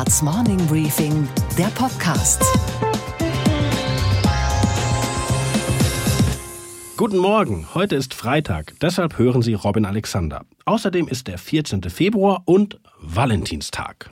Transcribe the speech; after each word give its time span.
Ards 0.00 0.22
Morning 0.22 0.56
Briefing, 0.66 1.28
der 1.58 1.66
Podcast. 1.66 2.42
Guten 6.96 7.18
Morgen, 7.18 7.66
heute 7.74 7.96
ist 7.96 8.14
Freitag, 8.14 8.72
deshalb 8.80 9.18
hören 9.18 9.42
Sie 9.42 9.52
Robin 9.52 9.84
Alexander. 9.84 10.46
Außerdem 10.64 11.06
ist 11.06 11.28
der 11.28 11.36
14. 11.36 11.82
Februar 11.90 12.40
und 12.46 12.80
Valentinstag. 12.98 14.08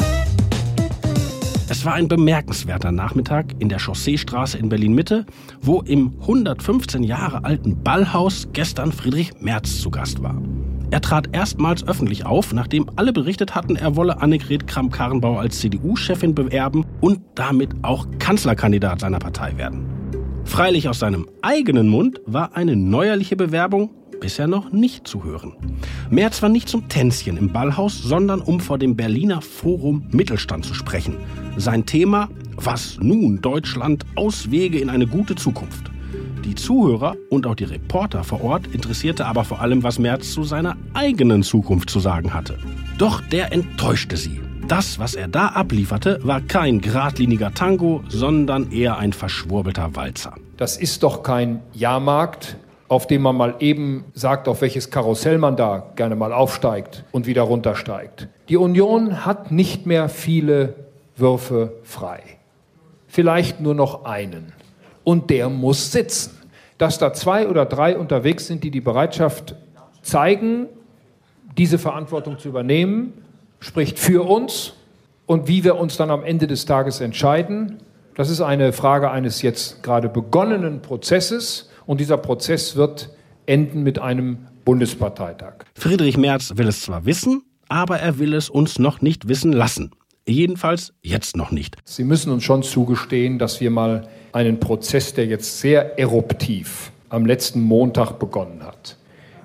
Es 1.71 1.87
war 1.87 1.95
ein 1.95 2.09
bemerkenswerter 2.09 2.93
Nachmittag 2.93 3.55
in 3.59 3.71
der 3.71 3.79
Chausseestraße 3.79 4.59
in 4.59 4.69
Berlin-Mitte, 4.69 5.25
wo 5.63 5.81
im 5.81 6.21
115 6.21 7.03
Jahre 7.03 7.45
alten 7.45 7.83
Ballhaus 7.83 8.49
gestern 8.53 8.93
Friedrich 8.93 9.41
Merz 9.41 9.81
zu 9.81 9.91
Gast 9.91 10.23
war. 10.23 10.37
Er 10.91 11.03
trat 11.03 11.29
erstmals 11.33 11.87
öffentlich 11.87 12.25
auf, 12.25 12.55
nachdem 12.55 12.87
alle 12.97 13.13
berichtet 13.13 13.55
hatten, 13.55 13.77
er 13.77 13.97
wolle 13.97 14.23
Annegret 14.23 14.67
Kramp-Karrenbauer 14.67 15.41
als 15.41 15.59
CDU-Chefin 15.59 16.35
bewerben 16.35 16.87
und 17.03 17.21
damit 17.35 17.71
auch 17.83 18.07
Kanzlerkandidat 18.19 19.01
seiner 19.01 19.19
Partei 19.19 19.57
werden. 19.59 19.87
Freilich 20.45 20.89
aus 20.89 20.99
seinem 20.99 21.29
eigenen 21.43 21.89
Mund 21.89 22.23
war 22.25 22.57
eine 22.57 22.75
neuerliche 22.75 23.37
Bewerbung 23.37 23.91
bisher 24.19 24.47
noch 24.47 24.73
nicht 24.73 25.07
zu 25.07 25.25
hören. 25.25 25.53
Merz 26.11 26.43
war 26.43 26.49
nicht 26.49 26.71
zum 26.71 26.89
Tänzchen 26.89 27.37
im 27.37 27.53
Ballhaus, 27.53 28.03
sondern 28.03 28.41
um 28.41 28.59
vor 28.59 28.79
dem 28.79 28.97
Berliner 28.97 29.43
Forum 29.43 30.09
Mittelstand 30.11 30.65
zu 30.65 30.73
sprechen. 30.73 31.19
Sein 31.59 31.85
Thema, 31.85 32.31
was 32.57 32.99
nun 33.01 33.41
Deutschland 33.43 34.07
Auswege 34.17 34.79
in 34.79 34.89
eine 34.89 35.07
gute 35.07 35.37
Zukunft. 35.37 35.91
Die 36.49 36.55
Zuhörer 36.55 37.15
und 37.29 37.47
auch 37.47 37.57
die 37.57 37.65
Reporter 37.65 38.25
vor 38.25 38.43
Ort 38.43 38.69
interessierte 38.69 39.27
aber 39.27 39.45
vor 39.45 39.61
allem, 39.61 39.83
was 39.83 39.99
Merz 39.99 40.33
zu 40.33 40.45
seiner 40.45 40.79
eigenen 40.95 41.43
Zukunft 41.43 41.91
zu 41.91 42.01
sagen 42.01 42.33
hatte. 42.33 42.57
Doch 42.97 43.21
der 43.21 43.53
enttäuschte 43.53 44.17
sie. 44.17 44.41
Das, 44.67 44.99
was 44.99 45.15
er 45.15 45.29
da 45.29 45.49
ablieferte, 45.49 46.19
war 46.23 46.41
kein 46.41 46.81
geradliniger 46.81 47.53
Tango, 47.53 48.03
sondern 48.09 48.73
eher 48.73 48.97
ein 48.97 49.13
verschwurbelter 49.13 49.95
Walzer. 49.95 50.37
Das 50.57 50.79
ist 50.79 51.03
doch 51.03 51.23
kein 51.23 51.61
Jahrmarkt, 51.75 52.57
auf 52.89 53.07
dem 53.07 53.21
man 53.21 53.37
mal 53.37 53.57
eben 53.61 54.07
sagt, 54.15 54.49
auf 54.49 54.63
welches 54.63 54.91
Karussell 54.91 55.37
man 55.37 55.55
da 55.55 55.93
gerne 55.97 56.17
mal 56.17 56.33
aufsteigt 56.33 57.05
und 57.13 57.27
wieder 57.27 57.43
runtersteigt. 57.43 58.27
Die 58.49 58.57
Union 58.57 59.27
hat 59.27 59.51
nicht 59.51 59.85
mehr 59.85 60.09
viele 60.09 60.77
Würfe 61.15 61.75
frei. 61.83 62.23
Vielleicht 63.07 63.61
nur 63.61 63.75
noch 63.75 64.07
einen 64.07 64.55
und 65.05 65.29
der 65.29 65.51
muss 65.51 65.93
sitzen. 65.93 66.38
Dass 66.79 66.99
da 66.99 67.13
zwei 67.13 67.49
oder 67.49 67.67
drei 67.67 67.99
unterwegs 67.99 68.47
sind, 68.47 68.65
die 68.65 68.71
die 68.71 68.81
Bereitschaft 68.81 69.57
zeigen, 70.03 70.67
diese 71.57 71.79
Verantwortung 71.79 72.39
zu 72.39 72.49
übernehmen, 72.49 73.13
spricht 73.61 73.99
für 73.99 74.27
uns. 74.29 74.75
Und 75.27 75.49
wie 75.49 75.65
wir 75.65 75.77
uns 75.77 75.97
dann 75.97 76.11
am 76.11 76.25
Ende 76.25 76.47
des 76.47 76.65
Tages 76.65 77.01
entscheiden, 77.01 77.79
das 78.15 78.31
ist 78.31 78.41
eine 78.41 78.73
Frage 78.73 79.11
eines 79.11 79.43
jetzt 79.43 79.83
gerade 79.83 80.09
begonnenen 80.09 80.81
Prozesses. 80.81 81.69
Und 81.87 82.01
dieser 82.01 82.17
Prozess 82.17 82.77
wird 82.77 83.11
enden 83.47 83.83
mit 83.83 83.99
einem 83.99 84.39
Bundesparteitag. 84.65 85.65
Friedrich 85.75 86.17
Merz 86.17 86.53
will 86.57 86.69
es 86.69 86.83
zwar 86.83 87.07
wissen, 87.07 87.43
aber 87.69 87.99
er 87.99 88.19
will 88.19 88.35
es 88.35 88.51
uns 88.51 88.79
noch 88.79 89.01
nicht 89.01 89.29
wissen 89.29 89.53
lassen. 89.53 89.93
Jedenfalls 90.29 90.93
jetzt 91.03 91.37
noch 91.37 91.51
nicht. 91.51 91.77
Sie 91.85 92.05
müssen 92.05 92.31
uns 92.31 92.45
schon 92.45 92.63
zugestehen, 92.63 93.39
dass 93.39 93.61
wir 93.61 93.71
mal 93.71 94.09
einen 94.33 94.61
Prozess, 94.61 95.15
der 95.15 95.27
jetzt 95.27 95.61
sehr 95.61 95.99
eruptiv 95.99 96.93
am 97.09 97.25
letzten 97.25 97.63
Montag 97.63 98.19
begonnen 98.19 98.63
hat, 98.63 98.99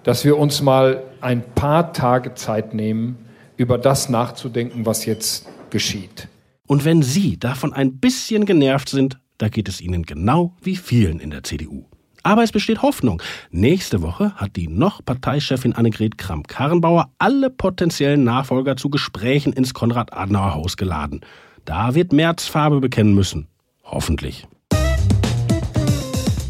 dass 0.04 0.26
wir 0.26 0.38
uns 0.38 0.62
mal 0.62 1.04
ein 1.22 1.42
paar 1.56 1.94
Tage 1.94 2.34
Zeit 2.34 2.74
nehmen, 2.74 3.18
über 3.56 3.78
das 3.78 4.10
nachzudenken, 4.10 4.86
was 4.86 5.06
jetzt 5.06 5.48
geschieht. 5.70 6.28
Und 6.68 6.84
wenn 6.84 7.02
Sie 7.02 7.38
davon 7.38 7.72
ein 7.72 8.00
bisschen 8.00 8.46
genervt 8.46 8.90
sind, 8.90 9.20
da 9.38 9.48
geht 9.48 9.70
es 9.70 9.80
Ihnen 9.80 10.04
genau 10.04 10.56
wie 10.62 10.76
vielen 10.76 11.20
in 11.20 11.30
der 11.30 11.44
CDU. 11.44 11.86
Aber 12.24 12.42
es 12.42 12.54
besteht 12.54 12.82
Hoffnung. 12.82 13.22
Nächste 13.52 14.02
Woche 14.02 14.34
hat 14.36 14.56
die 14.56 14.70
noch 14.70 15.04
Parteichefin 15.04 15.74
Annegret 15.74 16.18
Kramp-Karrenbauer 16.18 17.12
alle 17.20 17.50
potenziellen 17.50 18.24
Nachfolger 18.24 18.78
zu 18.78 18.90
Gesprächen 18.90 19.52
ins 19.52 19.74
Konrad-Adenauer-Haus 19.74 20.78
geladen. 20.78 21.22
Da 21.66 21.96
wird 21.96 22.14
Merz 22.14 22.48
Farbe 22.48 22.80
bekennen 22.80 23.14
müssen. 23.14 23.48
Hoffentlich. 23.84 24.48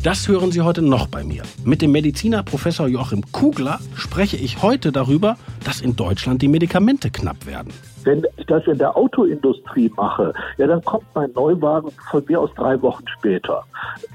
Das 0.04 0.28
hören 0.28 0.52
Sie 0.52 0.62
heute 0.62 0.82
noch 0.82 1.08
bei 1.08 1.24
mir. 1.24 1.44
Mit 1.64 1.82
dem 1.82 1.92
Mediziner 1.92 2.44
Professor 2.44 2.88
Joachim 2.88 3.24
Kugler 3.32 3.80
spreche 3.96 4.38
ich 4.38 4.62
heute 4.62 4.92
darüber, 4.92 5.38
dass 5.64 5.82
in 5.82 5.96
Deutschland 5.96 6.42
die 6.42 6.50
Medikamente 6.50 7.10
knapp 7.10 7.46
werden. 7.46 7.74
Wenn 8.04 8.24
ich 8.38 8.46
das 8.48 8.66
in 8.68 8.78
der 8.78 8.96
Autoindustrie 8.96 9.92
mache, 9.96 10.34
ja, 10.58 10.68
dann 10.68 10.84
kommt 10.84 11.06
mein 11.14 11.32
Neuwagen 11.34 11.92
von 12.12 12.24
mir 12.28 12.40
aus 12.40 12.50
drei 12.56 12.82
Wochen 12.82 13.06
später. 13.08 13.64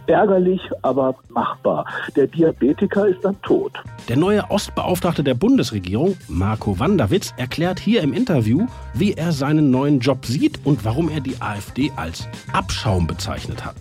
Ärgerlich, 0.06 0.60
aber 0.82 1.15
machbar. 1.31 1.87
Der 2.16 2.26
Diabetiker 2.26 3.09
ist 3.09 3.25
dann 3.25 3.41
tot. 3.43 3.72
Der 4.09 4.16
neue 4.16 4.50
Ostbeauftragte 4.50 5.22
der 5.22 5.34
Bundesregierung, 5.34 6.16
Marco 6.28 6.78
Wanderwitz, 6.78 7.32
erklärt 7.37 7.78
hier 7.78 8.03
im 8.03 8.12
Interview, 8.12 8.66
wie 8.94 9.15
er 9.15 9.32
seinen 9.32 9.71
neuen 9.71 10.00
Job 10.00 10.25
sieht 10.25 10.60
und 10.65 10.84
warum 10.84 11.09
er 11.09 11.20
die 11.20 11.41
AfD 11.41 11.91
als 11.97 12.28
Abschaum 12.53 13.06
bezeichnet 13.06 13.65
hat. 13.65 13.76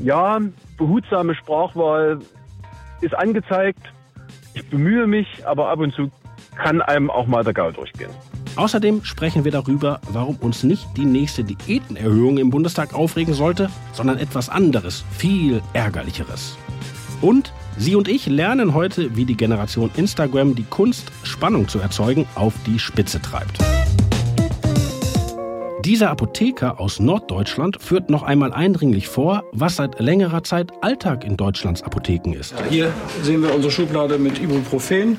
Ja, 0.00 0.40
behutsame 0.76 1.34
Sprachwahl 1.34 2.20
ist 3.00 3.14
angezeigt. 3.14 3.82
Ich 4.54 4.68
bemühe 4.68 5.06
mich, 5.06 5.46
aber 5.46 5.68
ab 5.68 5.80
und 5.80 5.94
zu 5.94 6.10
kann 6.56 6.82
einem 6.82 7.10
auch 7.10 7.26
mal 7.26 7.44
der 7.44 7.54
Gaul 7.54 7.72
durchgehen. 7.72 8.10
Außerdem 8.58 9.04
sprechen 9.04 9.44
wir 9.44 9.52
darüber, 9.52 10.00
warum 10.10 10.34
uns 10.40 10.64
nicht 10.64 10.84
die 10.96 11.04
nächste 11.04 11.44
Diätenerhöhung 11.44 12.38
im 12.38 12.50
Bundestag 12.50 12.92
aufregen 12.92 13.32
sollte, 13.32 13.70
sondern 13.92 14.18
etwas 14.18 14.48
anderes, 14.48 15.04
viel 15.16 15.62
ärgerlicheres. 15.74 16.56
Und 17.20 17.52
Sie 17.76 17.94
und 17.94 18.08
ich 18.08 18.26
lernen 18.26 18.74
heute, 18.74 19.14
wie 19.14 19.24
die 19.24 19.36
Generation 19.36 19.92
Instagram 19.96 20.56
die 20.56 20.64
Kunst, 20.64 21.12
Spannung 21.22 21.68
zu 21.68 21.78
erzeugen, 21.78 22.26
auf 22.34 22.52
die 22.66 22.80
Spitze 22.80 23.22
treibt. 23.22 23.58
Dieser 25.84 26.10
Apotheker 26.10 26.80
aus 26.80 26.98
Norddeutschland 26.98 27.80
führt 27.80 28.10
noch 28.10 28.24
einmal 28.24 28.52
eindringlich 28.52 29.06
vor, 29.06 29.44
was 29.52 29.76
seit 29.76 30.00
längerer 30.00 30.42
Zeit 30.42 30.72
Alltag 30.80 31.24
in 31.24 31.36
Deutschlands 31.36 31.84
Apotheken 31.84 32.32
ist. 32.32 32.54
Hier 32.68 32.92
sehen 33.22 33.40
wir 33.40 33.54
unsere 33.54 33.70
Schublade 33.70 34.18
mit 34.18 34.40
Ibuprofen. 34.40 35.16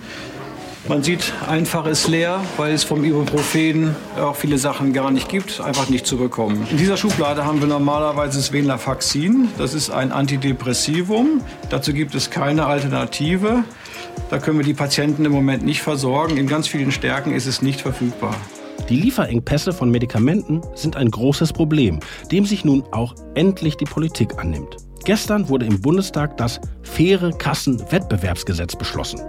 Man 0.89 1.03
sieht, 1.03 1.33
einfach 1.47 1.85
ist 1.85 2.07
leer, 2.07 2.41
weil 2.57 2.73
es 2.73 2.83
vom 2.83 3.03
Ibuprofen 3.03 3.95
auch 4.19 4.35
viele 4.35 4.57
Sachen 4.57 4.91
gar 4.91 5.11
nicht 5.11 5.29
gibt, 5.29 5.61
einfach 5.61 5.87
nicht 5.87 6.07
zu 6.07 6.17
bekommen. 6.17 6.65
In 6.71 6.77
dieser 6.77 6.97
Schublade 6.97 7.45
haben 7.45 7.59
wir 7.59 7.67
normalerweise 7.67 8.39
das 8.39 8.51
Venlafaxin. 8.51 9.49
Das 9.59 9.75
ist 9.75 9.91
ein 9.91 10.11
Antidepressivum. 10.11 11.41
Dazu 11.69 11.93
gibt 11.93 12.15
es 12.15 12.31
keine 12.31 12.65
Alternative. 12.65 13.63
Da 14.31 14.39
können 14.39 14.57
wir 14.57 14.65
die 14.65 14.73
Patienten 14.73 15.25
im 15.25 15.31
Moment 15.31 15.63
nicht 15.63 15.83
versorgen. 15.83 16.37
In 16.37 16.47
ganz 16.47 16.67
vielen 16.67 16.91
Stärken 16.91 17.33
ist 17.33 17.45
es 17.45 17.61
nicht 17.61 17.81
verfügbar. 17.81 18.35
Die 18.89 18.95
Lieferengpässe 18.95 19.73
von 19.73 19.91
Medikamenten 19.91 20.61
sind 20.73 20.95
ein 20.95 21.11
großes 21.11 21.53
Problem, 21.53 21.99
dem 22.31 22.47
sich 22.47 22.65
nun 22.65 22.83
auch 22.91 23.13
endlich 23.35 23.77
die 23.77 23.85
Politik 23.85 24.39
annimmt. 24.39 24.88
Gestern 25.05 25.49
wurde 25.49 25.65
im 25.65 25.81
Bundestag 25.81 26.37
das 26.37 26.59
Faire 26.83 27.31
Kassenwettbewerbsgesetz 27.31 28.75
beschlossen. 28.75 29.21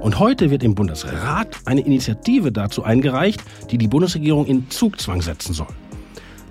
Und 0.00 0.18
heute 0.18 0.50
wird 0.50 0.62
im 0.62 0.74
Bundesrat 0.74 1.56
eine 1.64 1.80
Initiative 1.80 2.52
dazu 2.52 2.82
eingereicht, 2.82 3.42
die 3.70 3.78
die 3.78 3.88
Bundesregierung 3.88 4.46
in 4.46 4.70
Zugzwang 4.70 5.22
setzen 5.22 5.54
soll. 5.54 5.68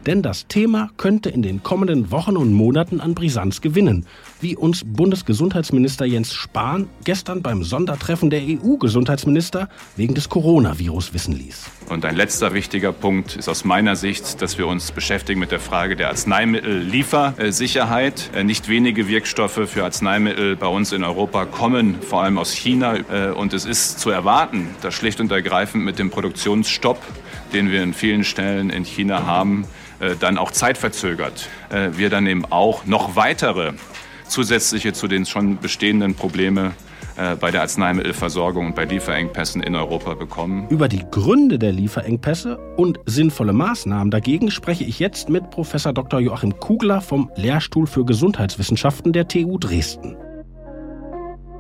Denn 0.08 0.22
das 0.22 0.48
Thema 0.48 0.90
könnte 0.96 1.30
in 1.30 1.42
den 1.42 1.64
kommenden 1.64 2.12
Wochen 2.12 2.38
und 2.38 2.54
Monaten 2.54 3.02
an 3.02 3.14
Brisanz 3.14 3.60
gewinnen, 3.60 4.06
wie 4.40 4.56
uns 4.56 4.86
Bundesgesundheitsminister 4.86 6.06
Jens 6.06 6.34
Spahn 6.34 6.88
gestern 7.04 7.42
beim 7.42 7.62
Sondertreffen 7.62 8.30
der 8.30 8.40
EU-Gesundheitsminister 8.42 9.68
wegen 9.98 10.16
des 10.16 10.30
Coronavirus 10.30 11.14
wissen 11.14 11.34
ließ. 11.34 11.70
Und 11.90 12.06
ein 12.06 12.16
letzter 12.16 12.54
wichtiger 12.54 12.94
Punkt 12.94 13.36
ist 13.36 13.50
aus 13.50 13.66
meiner 13.66 13.98
Sicht, 13.98 14.42
dass 14.42 14.58
wir 14.58 14.68
uns 14.68 14.94
beschäftigen 14.94 15.42
mit 15.42 15.52
der 15.52 15.60
Frage 15.60 15.98
der 15.98 16.08
Arzneimittelliefersicherheit. 16.08 18.30
Äh, 18.34 18.46
nicht 18.46 18.70
wenige 18.70 19.10
Wirkstoffe 19.10 19.68
für 19.68 19.84
Arzneimittel 19.84 20.56
bei 20.56 20.68
uns 20.68 20.94
in 20.94 21.04
Europa 21.04 21.46
kommen 21.46 22.02
vor 22.02 22.24
allem 22.24 22.38
aus 22.38 22.54
China. 22.54 22.96
Äh, 22.96 23.32
und 23.32 23.54
es 23.54 23.66
ist 23.66 24.00
zu 24.00 24.10
erwarten, 24.10 24.70
dass 24.82 24.94
schlicht 24.94 25.20
und 25.20 25.34
ergreifend 25.34 25.84
mit 25.84 26.00
dem 26.00 26.12
Produktionsstopp, 26.12 27.02
den 27.52 27.72
wir 27.72 27.84
in 27.84 27.94
vielen 27.94 28.24
Stellen 28.24 28.70
in 28.70 28.86
China 28.86 29.26
haben, 29.26 29.68
dann 30.20 30.38
auch 30.38 30.52
zeitverzögert, 30.52 31.50
äh, 31.70 31.90
wir 31.94 32.10
dann 32.10 32.28
eben 32.28 32.46
auch 32.46 32.86
noch 32.86 33.16
weitere 33.16 33.74
zusätzliche 34.28 34.94
zu 34.94 35.08
den 35.08 35.26
schon 35.26 35.58
bestehenden 35.58 36.16
Probleme 36.16 36.74
äh, 37.18 37.36
bei 37.36 37.50
der 37.50 37.62
Arzneimittelversorgung 37.62 38.68
und 38.68 38.76
bei 38.76 38.86
Lieferengpässen 38.86 39.64
in 39.64 39.76
Europa 39.76 40.14
bekommen. 40.14 40.68
Über 40.70 40.88
die 40.88 41.04
Gründe 41.10 41.58
der 41.58 41.72
Lieferengpässe 41.72 42.58
und 42.76 43.00
sinnvolle 43.06 43.54
Maßnahmen 43.54 44.12
dagegen 44.12 44.52
spreche 44.52 44.84
ich 44.84 45.00
jetzt 45.00 45.30
mit 45.30 45.50
Professor 45.50 45.94
Dr. 45.94 46.20
Joachim 46.20 46.60
Kugler 46.60 47.02
vom 47.02 47.32
Lehrstuhl 47.36 47.88
für 47.88 48.06
Gesundheitswissenschaften 48.06 49.14
der 49.14 49.28
TU 49.28 49.58
Dresden. 49.58 50.16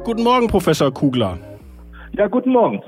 Guten 0.03 0.23
Morgen, 0.23 0.47
Professor 0.47 0.93
Kugler. 0.93 1.39
Ja, 2.13 2.27
guten 2.27 2.51
Morgen. 2.51 2.81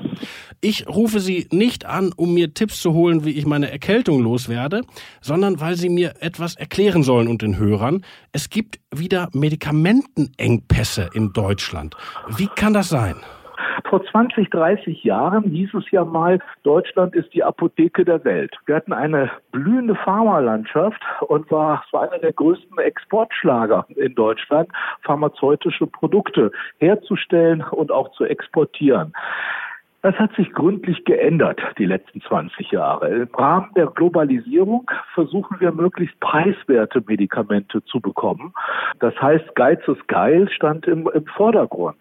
Ich 0.61 0.87
rufe 0.87 1.19
Sie 1.19 1.47
nicht 1.51 1.85
an, 1.85 2.11
um 2.15 2.33
mir 2.33 2.53
Tipps 2.53 2.81
zu 2.81 2.93
holen, 2.93 3.25
wie 3.25 3.31
ich 3.31 3.45
meine 3.45 3.71
Erkältung 3.71 4.21
loswerde, 4.21 4.81
sondern 5.21 5.59
weil 5.59 5.75
Sie 5.75 5.89
mir 5.89 6.15
etwas 6.19 6.55
erklären 6.55 7.03
sollen 7.03 7.27
und 7.27 7.41
den 7.41 7.57
Hörern. 7.57 8.03
Es 8.31 8.49
gibt 8.49 8.79
wieder 8.93 9.29
Medikamentenengpässe 9.33 11.09
in 11.13 11.33
Deutschland. 11.33 11.95
Wie 12.27 12.47
kann 12.47 12.73
das 12.73 12.89
sein? 12.89 13.15
Vor 13.89 14.05
20, 14.05 14.51
30 14.51 15.03
Jahren 15.03 15.45
hieß 15.45 15.73
es 15.73 15.89
ja 15.89 16.05
mal, 16.05 16.37
Deutschland 16.61 17.15
ist 17.15 17.33
die 17.33 17.43
Apotheke 17.43 18.05
der 18.05 18.23
Welt. 18.23 18.55
Wir 18.67 18.75
hatten 18.75 18.93
eine 18.93 19.31
blühende 19.51 19.95
Pharmalandschaft 19.95 21.01
und 21.21 21.49
war, 21.49 21.83
es 21.87 21.91
war 21.91 22.03
einer 22.03 22.19
der 22.19 22.33
größten 22.33 22.77
Exportschlager 22.77 23.87
in 23.95 24.13
Deutschland, 24.13 24.69
pharmazeutische 25.01 25.87
Produkte 25.87 26.51
herzustellen 26.77 27.63
und 27.63 27.91
auch 27.91 28.11
zu 28.11 28.25
exportieren. 28.25 29.11
Das 30.01 30.15
hat 30.15 30.33
sich 30.35 30.51
gründlich 30.53 31.03
geändert 31.03 31.59
die 31.77 31.85
letzten 31.85 32.21
20 32.21 32.71
Jahre. 32.71 33.09
Im 33.09 33.35
Rahmen 33.35 33.69
der 33.75 33.87
Globalisierung 33.87 34.89
versuchen 35.13 35.59
wir 35.59 35.73
möglichst 35.73 36.17
preiswerte 36.21 37.03
Medikamente 37.05 37.83
zu 37.83 37.99
bekommen. 37.99 38.53
Das 38.99 39.13
heißt, 39.21 39.55
Geiz 39.55 39.81
ist 39.87 40.07
geil 40.07 40.49
stand 40.55 40.87
im, 40.87 41.09
im 41.13 41.25
Vordergrund. 41.25 41.97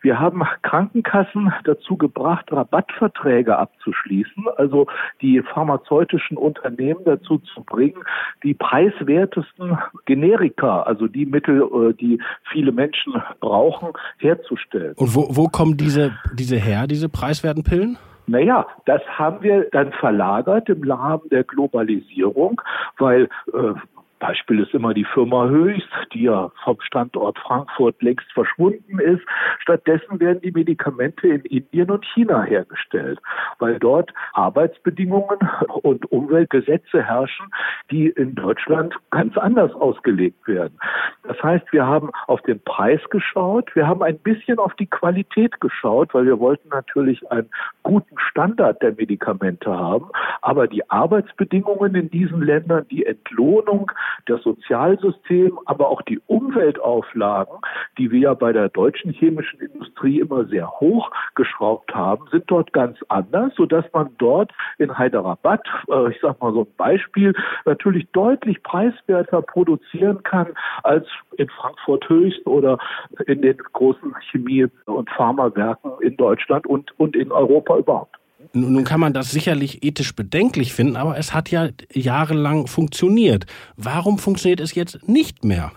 Wir 0.00 0.20
haben 0.20 0.42
Krankenkassen 0.62 1.52
dazu 1.64 1.96
gebracht, 1.96 2.52
Rabattverträge 2.52 3.58
abzuschließen, 3.58 4.44
also 4.56 4.86
die 5.22 5.42
pharmazeutischen 5.42 6.36
Unternehmen 6.36 7.00
dazu 7.04 7.38
zu 7.38 7.62
bringen, 7.64 8.04
die 8.42 8.54
preiswertesten 8.54 9.78
Generika, 10.04 10.82
also 10.82 11.08
die 11.08 11.26
Mittel, 11.26 11.62
äh, 11.62 11.94
die 11.94 12.20
viele 12.52 12.72
Menschen 12.72 13.14
brauchen, 13.40 13.88
herzustellen. 14.18 14.94
Und 14.96 15.14
wo, 15.14 15.28
wo 15.30 15.46
kommen 15.46 15.76
diese, 15.76 16.12
diese 16.34 16.56
her, 16.56 16.86
diese 16.86 17.08
Preis 17.38 17.42
preiswerten 17.42 17.62
Pillen? 17.62 17.98
Naja, 18.26 18.66
das 18.84 19.00
haben 19.06 19.42
wir 19.42 19.68
dann 19.70 19.92
verlagert 19.92 20.68
im 20.68 20.90
Rahmen 20.90 21.28
der 21.30 21.44
Globalisierung, 21.44 22.60
weil 22.98 23.28
äh, 23.54 23.74
Beispiel 24.18 24.60
ist 24.60 24.74
immer 24.74 24.94
die 24.94 25.04
Firma 25.04 25.48
Höchst, 25.48 25.88
die 26.12 26.22
ja 26.22 26.50
vom 26.64 26.80
Standort 26.80 27.38
Frankfurt 27.38 28.00
längst 28.02 28.30
verschwunden 28.32 28.98
ist. 28.98 29.22
Stattdessen 29.60 30.20
werden 30.20 30.40
die 30.42 30.52
Medikamente 30.52 31.28
in 31.28 31.40
Indien 31.42 31.90
und 31.90 32.04
China 32.04 32.42
hergestellt, 32.42 33.20
weil 33.58 33.78
dort 33.78 34.12
Arbeitsbedingungen 34.32 35.38
und 35.82 36.10
Umweltgesetze 36.10 37.02
herrschen, 37.02 37.46
die 37.90 38.08
in 38.08 38.34
Deutschland 38.34 38.94
ganz 39.10 39.36
anders 39.36 39.72
ausgelegt 39.74 40.46
werden. 40.46 40.78
Das 41.24 41.40
heißt, 41.42 41.72
wir 41.72 41.86
haben 41.86 42.10
auf 42.26 42.40
den 42.42 42.60
Preis 42.62 43.00
geschaut, 43.10 43.74
wir 43.74 43.86
haben 43.86 44.02
ein 44.02 44.18
bisschen 44.18 44.58
auf 44.58 44.74
die 44.74 44.86
Qualität 44.86 45.60
geschaut, 45.60 46.14
weil 46.14 46.26
wir 46.26 46.38
wollten 46.38 46.68
natürlich 46.70 47.30
einen 47.30 47.50
guten 47.82 48.18
Standard 48.18 48.82
der 48.82 48.92
Medikamente 48.92 49.70
haben, 49.70 50.10
aber 50.42 50.66
die 50.66 50.88
Arbeitsbedingungen 50.90 51.94
in 51.94 52.10
diesen 52.10 52.42
Ländern, 52.42 52.86
die 52.90 53.06
Entlohnung, 53.06 53.90
das 54.26 54.42
Sozialsystem, 54.42 55.58
aber 55.66 55.88
auch 55.88 56.02
die 56.02 56.20
Umweltauflagen, 56.26 57.58
die 57.96 58.10
wir 58.10 58.20
ja 58.20 58.34
bei 58.34 58.52
der 58.52 58.68
deutschen 58.68 59.12
chemischen 59.12 59.60
Industrie 59.60 60.20
immer 60.20 60.44
sehr 60.46 60.70
hoch 60.80 61.10
geschraubt 61.34 61.94
haben, 61.94 62.26
sind 62.30 62.44
dort 62.46 62.72
ganz 62.72 62.98
anders, 63.08 63.52
sodass 63.56 63.84
man 63.92 64.10
dort 64.18 64.52
in 64.78 64.98
Hyderabad, 64.98 65.66
äh, 65.88 66.10
ich 66.10 66.20
sage 66.20 66.36
mal 66.40 66.52
so 66.52 66.62
ein 66.62 66.74
Beispiel, 66.76 67.34
natürlich 67.64 68.06
deutlich 68.12 68.62
preiswerter 68.62 69.42
produzieren 69.42 70.22
kann 70.22 70.48
als 70.82 71.06
in 71.36 71.48
Frankfurt 71.48 72.08
Höchst 72.08 72.46
oder 72.46 72.78
in 73.26 73.42
den 73.42 73.56
großen 73.56 74.14
Chemie- 74.30 74.66
und 74.86 75.10
Pharmawerken 75.10 75.92
in 76.00 76.16
Deutschland 76.16 76.66
und, 76.66 76.98
und 76.98 77.16
in 77.16 77.32
Europa 77.32 77.76
überhaupt. 77.78 78.17
Nun 78.52 78.84
kann 78.84 79.00
man 79.00 79.12
das 79.12 79.30
sicherlich 79.30 79.84
ethisch 79.84 80.14
bedenklich 80.14 80.72
finden, 80.72 80.96
aber 80.96 81.18
es 81.18 81.34
hat 81.34 81.50
ja 81.50 81.68
jahrelang 81.92 82.66
funktioniert. 82.68 83.46
Warum 83.76 84.18
funktioniert 84.18 84.60
es 84.60 84.74
jetzt 84.74 85.08
nicht 85.08 85.44
mehr? 85.44 85.72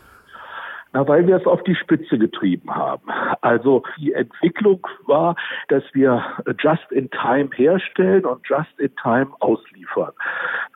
Na, 0.94 1.08
weil 1.08 1.26
wir 1.26 1.38
es 1.38 1.46
auf 1.46 1.64
die 1.64 1.76
Spitze 1.76 2.18
getrieben 2.18 2.70
haben. 2.76 3.10
Also 3.42 3.82
die 3.98 4.12
Entwicklung 4.12 4.86
war, 5.06 5.36
dass 5.70 5.84
wir 5.94 6.22
just 6.60 6.92
in 6.92 7.10
time 7.12 7.50
herstellen 7.56 8.26
und 8.26 8.46
just 8.48 8.78
in 8.78 8.94
time 9.02 9.28
ausliefern. 9.40 10.12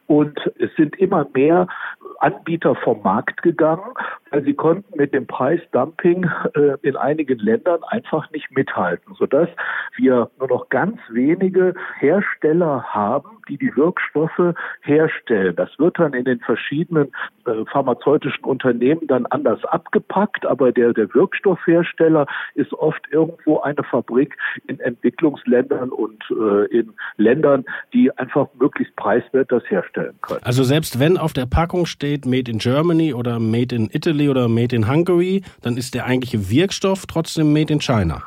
Und 0.08 0.40
es 0.58 0.74
sind 0.78 0.96
immer 0.98 1.28
mehr 1.34 1.68
Anbieter 2.20 2.76
vom 2.76 3.02
Markt 3.04 3.42
gegangen, 3.42 3.94
weil 4.36 4.44
sie 4.44 4.54
konnten 4.54 4.98
mit 4.98 5.14
dem 5.14 5.28
Preisdumping 5.28 6.30
äh, 6.56 6.76
in 6.82 6.98
einigen 6.98 7.40
Ländern 7.40 7.82
einfach 7.86 8.30
nicht 8.32 8.52
mithalten, 8.52 9.16
sodass 9.18 9.48
wir 9.96 10.30
nur 10.38 10.50
noch 10.50 10.68
ganz 10.68 11.00
wenige 11.10 11.74
Hersteller 12.00 12.84
haben, 12.84 13.30
die 13.48 13.58
die 13.58 13.74
Wirkstoffe 13.78 14.54
herstellen. 14.82 15.56
Das 15.56 15.70
wird 15.78 15.98
dann 16.00 16.14
in 16.14 16.26
den 16.26 16.42
verschiedenen 16.42 17.14
äh, 17.46 17.64
pharmazeutischen 17.72 18.44
Unternehmen 18.44 19.08
dann 19.08 19.26
anders 19.28 19.64
abgepackt, 19.64 20.46
aber 20.46 20.74
der, 20.74 20.92
der 20.92 21.14
Wirkstoffhersteller 21.14 22.28
ist 22.56 22.74
oft 22.74 23.08
irgendwo 23.12 23.62
eine 23.62 23.84
Fabrik 23.84 24.36
in 24.68 24.82
Entwicklungsländern 24.82 25.92
und 25.92 26.22
äh, 26.30 26.66
in 26.78 26.92
Ländern, 27.16 27.64
die 27.94 28.12
einfach 28.18 28.48
möglichst 28.60 28.98
preiswert 28.98 29.50
das 29.50 29.64
herstellen 29.70 30.16
können. 30.22 30.42
Also 30.44 30.66
selbst 30.66 31.00
wenn 31.00 31.18
auf 31.18 31.32
der 31.32 31.46
Packung 31.46 31.86
steht 31.86 32.26
Made 32.26 32.52
in 32.52 32.58
Germany 32.58 33.14
oder 33.14 33.40
Made 33.40 33.74
in 33.74 33.90
Italy 33.94 34.25
oder 34.30 34.48
Made 34.48 34.76
in 34.76 34.90
Hungary, 34.90 35.42
dann 35.62 35.78
ist 35.78 35.94
der 35.94 36.06
eigentliche 36.06 36.50
Wirkstoff 36.50 37.06
trotzdem 37.06 37.54
Made 37.54 37.72
in 37.72 37.80
China. 37.80 38.24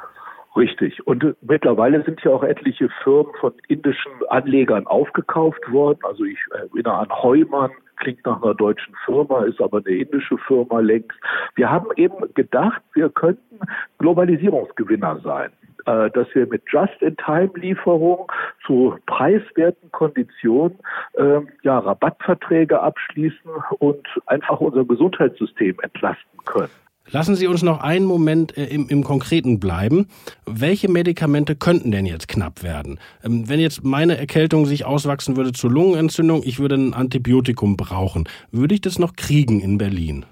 Richtig. 0.56 1.06
Und 1.06 1.23
äh, 1.23 1.35
mittlerweile 1.43 2.03
sind 2.05 2.21
ja 2.23 2.33
auch 2.33 2.43
etliche 2.43 2.89
Firmen 3.05 3.33
von 3.41 3.53
indischen 3.69 4.11
Anlegern 4.29 4.87
aufgekauft 4.87 5.61
worden. 5.71 6.00
Also 6.03 6.25
ich 6.25 6.39
erinnere 6.53 6.99
an 6.99 7.23
Heumann, 7.23 7.71
klingt 7.97 8.25
nach 8.27 8.43
einer 8.43 8.55
deutschen 8.55 8.95
Firma, 9.05 9.45
ist 9.45 9.61
aber 9.61 9.79
eine 9.79 9.97
indische 9.97 10.37
Firma 10.39 10.81
längst. 10.81 11.19
Wir 11.55 11.71
haben 11.71 11.89
eben 11.97 12.17
gedacht, 12.35 12.83
wir 12.94 13.09
könnten 13.09 13.61
Globalisierungsgewinner 13.99 15.21
sein 15.23 15.51
äh, 15.88 16.11
dass 16.11 16.26
wir 16.35 16.46
mit 16.46 16.62
Just-in-Time-Lieferung 16.70 18.31
zu 18.67 18.96
preiswerten 19.06 19.90
Konditionen 19.90 20.79
äh, 21.14 21.40
ja, 21.62 21.79
Rabattverträge 21.79 22.79
abschließen 22.79 23.50
und 23.79 24.06
einfach 24.26 24.61
unser 24.61 24.85
Gesundheitssystem 24.85 25.76
entlasten 25.82 26.44
können. 26.44 26.69
Lassen 27.11 27.37
Sie 27.37 27.46
uns 27.46 27.62
noch 27.62 27.81
einen 27.81 28.05
Moment 28.05 28.55
äh, 28.58 28.67
im, 28.67 28.90
im 28.90 29.02
Konkreten 29.02 29.61
bleiben. 29.61 30.08
Welche 30.44 30.90
Medikamente 30.90 31.56
könnten 31.56 31.91
denn 31.91 32.05
jetzt 32.05 32.29
knapp 32.29 32.62
werden? 32.62 33.00
Ähm, 33.25 33.49
wenn 33.49 33.58
jetzt 33.58 33.82
meine 33.82 34.19
Erkältung 34.19 34.67
sich 34.67 34.84
auswachsen 34.84 35.38
würde 35.38 35.52
zur 35.52 35.70
Lungenentzündung, 35.70 36.43
ich 36.44 36.58
würde 36.58 36.75
ein 36.75 36.93
Antibiotikum 36.93 37.79
brauchen, 37.79 38.29
würde 38.53 38.74
ich 38.74 38.82
das 38.82 38.98
noch 38.98 39.17
kriegen 39.17 39.60
in 39.60 39.79
Berlin? 39.79 40.27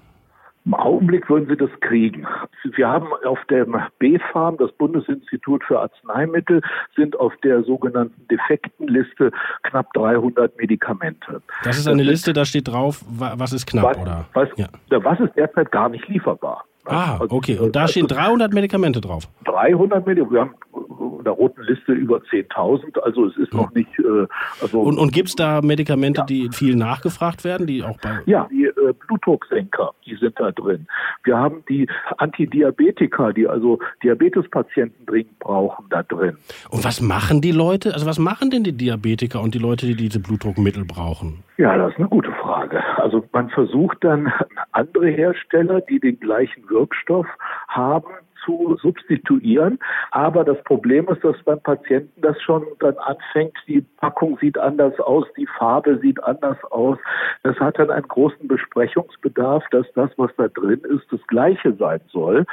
Im 0.67 0.73
Augenblick 0.73 1.29
würden 1.29 1.47
sie 1.47 1.55
das 1.55 1.69
kriegen. 1.79 2.27
Wir 2.75 2.89
haben 2.89 3.07
auf 3.25 3.39
dem 3.49 3.77
BfArM, 3.99 4.57
das 4.57 4.69
Bundesinstitut 4.73 5.63
für 5.63 5.79
Arzneimittel, 5.79 6.61
sind 6.93 7.17
auf 7.17 7.31
der 7.41 7.63
sogenannten 7.63 8.27
Defektenliste 8.27 9.31
knapp 9.63 9.93
300 9.93 10.57
Medikamente. 10.57 11.41
Das 11.63 11.77
ist 11.77 11.87
eine 11.87 12.03
das 12.03 12.11
Liste, 12.11 12.33
da 12.33 12.43
steht 12.43 12.67
drauf, 12.67 13.01
was 13.07 13.53
ist 13.53 13.65
knapp, 13.65 13.85
was, 13.85 13.97
oder? 13.97 14.25
Was, 14.33 14.49
ja. 14.57 14.67
was 14.89 15.17
ist 15.21 15.37
derzeit 15.37 15.71
gar 15.71 15.87
nicht 15.87 16.05
lieferbar. 16.09 16.65
Ah, 16.87 17.17
also, 17.19 17.35
okay. 17.35 17.57
Und 17.57 17.75
da 17.75 17.81
also 17.81 17.91
stehen 17.91 18.07
300 18.07 18.53
Medikamente 18.53 19.01
drauf. 19.01 19.27
300 19.45 20.05
Medikamente. 20.05 20.33
Wir 20.33 20.41
haben 20.41 20.55
in 21.19 21.23
der 21.23 21.33
roten 21.33 21.61
Liste 21.63 21.93
über 21.93 22.17
10.000. 22.17 22.99
Also 22.99 23.27
es 23.27 23.37
ist 23.37 23.53
noch 23.53 23.73
nicht. 23.73 23.89
Äh, 23.99 24.27
also 24.61 24.81
und 24.81 24.97
und 24.97 25.11
gibt 25.11 25.29
es 25.29 25.35
da 25.35 25.61
Medikamente, 25.61 26.21
ja. 26.21 26.25
die 26.25 26.49
viel 26.51 26.75
nachgefragt 26.75 27.43
werden, 27.43 27.67
die 27.67 27.83
auch 27.83 27.97
bei. 27.99 28.19
Ja, 28.25 28.47
die 28.51 28.65
äh, 28.65 28.93
Blutdrucksenker, 29.07 29.91
die 30.05 30.15
sind 30.15 30.39
da 30.39 30.51
drin. 30.51 30.87
Wir 31.23 31.37
haben 31.37 31.63
die 31.69 31.87
Antidiabetika, 32.17 33.31
die 33.33 33.47
also 33.47 33.79
Diabetespatienten 34.03 35.05
dringend 35.05 35.39
brauchen, 35.39 35.85
da 35.89 36.03
drin. 36.03 36.37
Und 36.69 36.85
was 36.85 37.01
machen 37.01 37.41
die 37.41 37.51
Leute? 37.51 37.93
Also 37.93 38.05
was 38.05 38.19
machen 38.19 38.49
denn 38.49 38.63
die 38.63 38.73
Diabetiker 38.73 39.41
und 39.41 39.53
die 39.53 39.59
Leute, 39.59 39.85
die 39.85 39.95
diese 39.95 40.19
Blutdruckmittel 40.19 40.85
brauchen? 40.85 41.43
Ja, 41.57 41.75
das 41.75 41.91
ist 41.93 41.97
eine 41.97 42.07
gute 42.07 42.31
Frage. 42.33 42.83
Also 42.97 43.23
man 43.31 43.49
versucht 43.49 43.97
dann 44.01 44.31
andere 44.71 45.09
Hersteller, 45.09 45.81
die 45.81 45.99
den 45.99 46.19
gleichen 46.19 46.69
Wirkstoff 46.69 46.76
haben, 47.67 48.07
zu 48.47 48.77
substituieren. 48.81 49.77
Aber 50.11 50.43
das 50.43 50.61
Problem 50.63 51.07
ist, 51.09 51.23
dass 51.23 51.35
beim 51.43 51.61
Patienten 51.61 52.21
das 52.21 52.41
schon 52.41 52.65
dann 52.79 52.97
anfängt, 52.97 53.57
die 53.67 53.81
Packung 53.97 54.37
sieht 54.39 54.57
anders 54.57 54.97
aus, 54.99 55.25
die 55.35 55.47
Farbe 55.57 55.99
sieht 55.99 56.23
anders 56.23 56.57
aus. 56.71 56.97
Das 57.43 57.57
hat 57.59 57.77
dann 57.77 57.91
einen 57.91 58.07
großen 58.07 58.47
Besprechungsbedarf, 58.47 59.63
dass 59.71 59.85
das, 59.93 60.09
was 60.17 60.31
da 60.37 60.47
drin 60.47 60.81
ist, 60.89 61.11
das 61.11 61.19
Gleiche 61.27 61.73
sein 61.73 61.99
soll. 62.07 62.45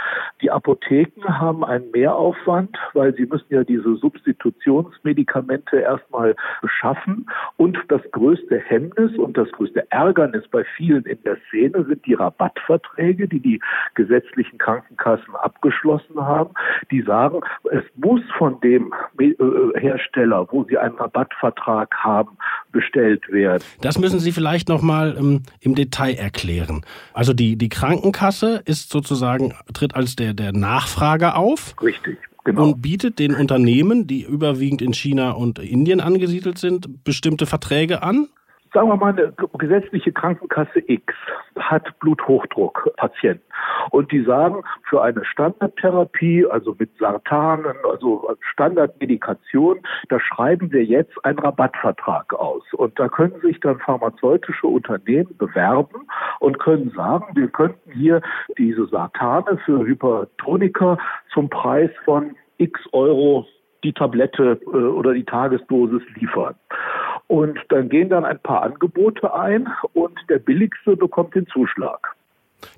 Die 0.42 0.50
Apotheken 0.50 1.22
haben 1.26 1.64
einen 1.64 1.90
Mehraufwand, 1.92 2.76
weil 2.92 3.14
sie 3.14 3.26
müssen 3.26 3.46
ja 3.50 3.62
diese 3.62 3.94
Substitutionsmedikamente 3.96 5.78
erstmal 5.78 6.34
beschaffen. 6.60 7.26
Und 7.56 7.78
das 7.88 8.02
größte 8.10 8.58
Hemmnis 8.58 9.16
und 9.16 9.36
das 9.36 9.50
größte 9.52 9.90
Ärgernis 9.90 10.46
bei 10.48 10.64
vielen 10.76 11.04
in 11.04 11.22
der 11.22 11.36
Szene 11.48 11.84
sind 11.84 12.04
die 12.06 12.14
Rabattverträge, 12.14 13.28
die 13.28 13.40
die 13.40 13.60
gesetzlichen 13.94 14.58
Krankenkassen 14.58 15.36
abgeschlossen 15.36 15.83
abgeschlossen 15.84 16.20
haben, 16.20 16.50
die 16.90 17.02
sagen, 17.02 17.40
es 17.70 17.84
muss 17.96 18.20
von 18.38 18.60
dem 18.60 18.92
äh, 19.18 19.34
Hersteller, 19.78 20.46
wo 20.50 20.64
sie 20.64 20.78
einen 20.78 20.96
Rabattvertrag 20.96 21.94
haben, 21.96 22.36
bestellt 22.72 23.30
werden. 23.30 23.62
Das 23.80 23.98
müssen 23.98 24.18
Sie 24.18 24.32
vielleicht 24.32 24.68
nochmal 24.68 25.16
ähm, 25.18 25.42
im 25.60 25.74
Detail 25.74 26.14
erklären. 26.14 26.82
Also 27.12 27.32
die, 27.32 27.56
die 27.56 27.68
Krankenkasse 27.68 28.62
ist 28.64 28.90
sozusagen, 28.90 29.54
tritt 29.72 29.94
als 29.94 30.16
der, 30.16 30.34
der 30.34 30.52
Nachfrager 30.52 31.36
auf. 31.36 31.74
Richtig. 31.82 32.18
Genau. 32.44 32.64
Und 32.64 32.82
bietet 32.82 33.18
den 33.18 33.34
Unternehmen, 33.34 34.06
die 34.06 34.22
überwiegend 34.22 34.82
in 34.82 34.92
China 34.92 35.30
und 35.30 35.58
Indien 35.58 36.00
angesiedelt 36.00 36.58
sind, 36.58 37.02
bestimmte 37.02 37.46
Verträge 37.46 38.02
an? 38.02 38.28
Sagen 38.74 38.88
wir 38.88 38.96
mal, 38.96 39.12
eine 39.12 39.32
gesetzliche 39.56 40.12
Krankenkasse 40.12 40.82
X 40.86 41.14
hat 41.58 41.98
Bluthochdruckpatienten. 42.00 43.42
Und 43.90 44.10
die 44.10 44.22
sagen, 44.24 44.62
für 44.88 45.02
eine 45.02 45.24
Standardtherapie, 45.24 46.46
also 46.46 46.74
mit 46.78 46.90
Sartanen, 46.98 47.74
also 47.88 48.36
Standardmedikation, 48.52 49.78
da 50.08 50.18
schreiben 50.18 50.72
wir 50.72 50.84
jetzt 50.84 51.24
einen 51.24 51.38
Rabattvertrag 51.38 52.34
aus. 52.34 52.64
Und 52.72 52.98
da 52.98 53.08
können 53.08 53.40
sich 53.40 53.60
dann 53.60 53.78
pharmazeutische 53.78 54.66
Unternehmen 54.66 55.36
bewerben 55.38 56.08
und 56.40 56.58
können 56.58 56.90
sagen, 56.90 57.26
wir 57.34 57.48
könnten 57.48 57.92
hier 57.92 58.20
diese 58.58 58.86
Sartane 58.88 59.56
für 59.64 59.86
Hypertoniker 59.86 60.98
zum 61.32 61.48
Preis 61.48 61.90
von 62.04 62.34
x 62.58 62.80
Euro 62.92 63.46
die 63.84 63.92
Tablette 63.92 64.58
äh, 64.66 64.76
oder 64.76 65.14
die 65.14 65.24
Tagesdosis 65.24 66.02
liefern. 66.16 66.54
Und 67.26 67.58
dann 67.70 67.88
gehen 67.88 68.08
dann 68.08 68.24
ein 68.24 68.38
paar 68.40 68.62
Angebote 68.62 69.32
ein 69.34 69.68
und 69.92 70.18
der 70.28 70.38
billigste 70.38 70.96
bekommt 70.96 71.34
den 71.34 71.46
Zuschlag. 71.46 72.14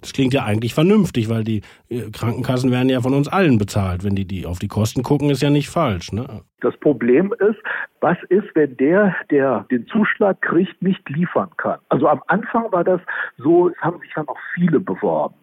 Das 0.00 0.12
klingt 0.12 0.34
ja 0.34 0.44
eigentlich 0.44 0.74
vernünftig, 0.74 1.28
weil 1.28 1.44
die 1.44 1.62
äh, 1.88 2.10
Krankenkassen 2.10 2.70
werden 2.70 2.88
ja 2.88 3.00
von 3.00 3.14
uns 3.14 3.28
allen 3.28 3.58
bezahlt. 3.58 4.04
Wenn 4.04 4.16
die, 4.16 4.24
die 4.24 4.46
auf 4.46 4.58
die 4.58 4.68
Kosten 4.68 5.02
gucken, 5.02 5.30
ist 5.30 5.42
ja 5.42 5.50
nicht 5.50 5.68
falsch. 5.68 6.12
Ne? 6.12 6.42
Das 6.60 6.76
Problem 6.78 7.32
ist, 7.38 7.58
was 8.00 8.16
ist, 8.28 8.46
wenn 8.54 8.76
der, 8.76 9.14
der 9.30 9.66
den 9.70 9.86
Zuschlag 9.86 10.40
kriegt, 10.42 10.80
nicht 10.82 11.08
liefern 11.08 11.50
kann? 11.56 11.78
Also 11.88 12.08
am 12.08 12.22
Anfang 12.26 12.70
war 12.72 12.84
das 12.84 13.00
so, 13.38 13.68
es 13.68 13.76
haben 13.78 14.00
sich 14.00 14.10
ja 14.16 14.24
noch 14.24 14.38
viele 14.54 14.80
beworben. 14.80 15.34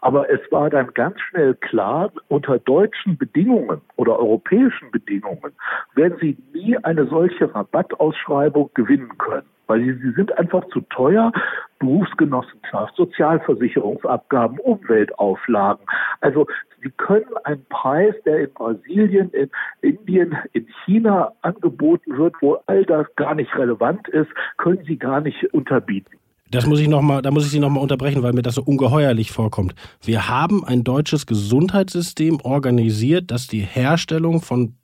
Aber 0.00 0.30
es 0.30 0.40
war 0.50 0.70
dann 0.70 0.92
ganz 0.94 1.20
schnell 1.20 1.54
klar, 1.54 2.10
unter 2.28 2.58
deutschen 2.58 3.16
Bedingungen 3.18 3.80
oder 3.96 4.18
europäischen 4.18 4.90
Bedingungen 4.90 5.52
werden 5.94 6.18
sie 6.20 6.36
nie 6.52 6.76
eine 6.84 7.06
solche 7.06 7.54
Rabattausschreibung 7.54 8.70
gewinnen 8.74 9.16
können 9.18 9.46
weil 9.68 9.84
sie, 9.84 10.12
sind 10.12 10.36
einfach 10.36 10.66
zu 10.68 10.80
teuer. 10.80 11.30
Berufsgenossenschaft, 11.78 12.96
Sozialversicherungsabgaben, 12.96 14.58
Umweltauflagen. 14.58 15.86
Also 16.20 16.48
sie 16.82 16.90
können 16.90 17.36
einen 17.44 17.64
Preis, 17.66 18.14
der 18.24 18.40
in 18.40 18.52
Brasilien, 18.52 19.30
in 19.30 19.48
Indien, 19.80 20.36
in 20.54 20.66
China 20.84 21.32
angeboten 21.42 22.16
wird, 22.18 22.34
wo 22.40 22.58
all 22.66 22.84
das 22.84 23.06
gar 23.14 23.36
nicht 23.36 23.54
relevant 23.56 24.08
ist, 24.08 24.30
können 24.56 24.82
sie 24.86 24.98
gar 24.98 25.20
nicht 25.20 25.54
unterbieten. 25.54 26.17
Das 26.50 26.66
muss 26.66 26.80
ich 26.80 26.88
noch 26.88 27.02
mal, 27.02 27.20
da 27.20 27.30
muss 27.30 27.44
ich 27.44 27.50
Sie 27.50 27.58
nochmal 27.58 27.82
unterbrechen, 27.82 28.22
weil 28.22 28.32
mir 28.32 28.42
das 28.42 28.54
so 28.54 28.62
ungeheuerlich 28.62 29.32
vorkommt. 29.32 29.74
Wir 30.02 30.28
haben 30.28 30.64
ein 30.64 30.82
deutsches 30.82 31.26
Gesundheitssystem 31.26 32.40
organisiert, 32.40 33.30
das 33.30 33.46
die 33.46 33.60
Herstellung 33.60 34.40
von 34.40 34.74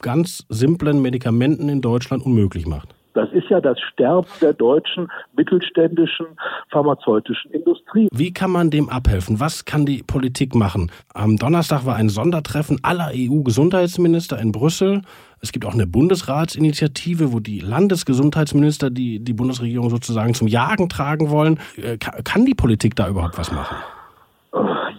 ganz 0.00 0.44
simplen 0.48 1.00
Medikamenten 1.00 1.68
in 1.68 1.80
Deutschland 1.80 2.24
unmöglich 2.24 2.66
macht. 2.66 2.94
Das 3.14 3.30
ist 3.32 3.48
ja 3.50 3.60
das 3.60 3.78
Sterben 3.80 4.28
der 4.40 4.52
deutschen 4.54 5.08
mittelständischen 5.36 6.26
pharmazeutischen 6.70 7.50
Industrie. 7.50 8.08
Wie 8.12 8.32
kann 8.32 8.50
man 8.50 8.70
dem 8.70 8.88
abhelfen? 8.88 9.40
Was 9.40 9.64
kann 9.64 9.84
die 9.84 10.02
Politik 10.02 10.54
machen? 10.54 10.90
Am 11.12 11.36
Donnerstag 11.36 11.84
war 11.84 11.96
ein 11.96 12.08
Sondertreffen 12.08 12.78
aller 12.82 13.10
EU-Gesundheitsminister 13.14 14.38
in 14.38 14.52
Brüssel. 14.52 15.02
Es 15.40 15.52
gibt 15.52 15.66
auch 15.66 15.74
eine 15.74 15.86
Bundesratsinitiative, 15.86 17.32
wo 17.32 17.40
die 17.40 17.60
Landesgesundheitsminister 17.60 18.90
die, 18.90 19.18
die 19.18 19.32
Bundesregierung 19.32 19.90
sozusagen 19.90 20.34
zum 20.34 20.48
Jagen 20.48 20.88
tragen 20.88 21.30
wollen. 21.30 21.58
Äh, 21.76 21.98
kann 21.98 22.46
die 22.46 22.54
Politik 22.54 22.96
da 22.96 23.08
überhaupt 23.08 23.36
was 23.36 23.52
machen? 23.52 23.76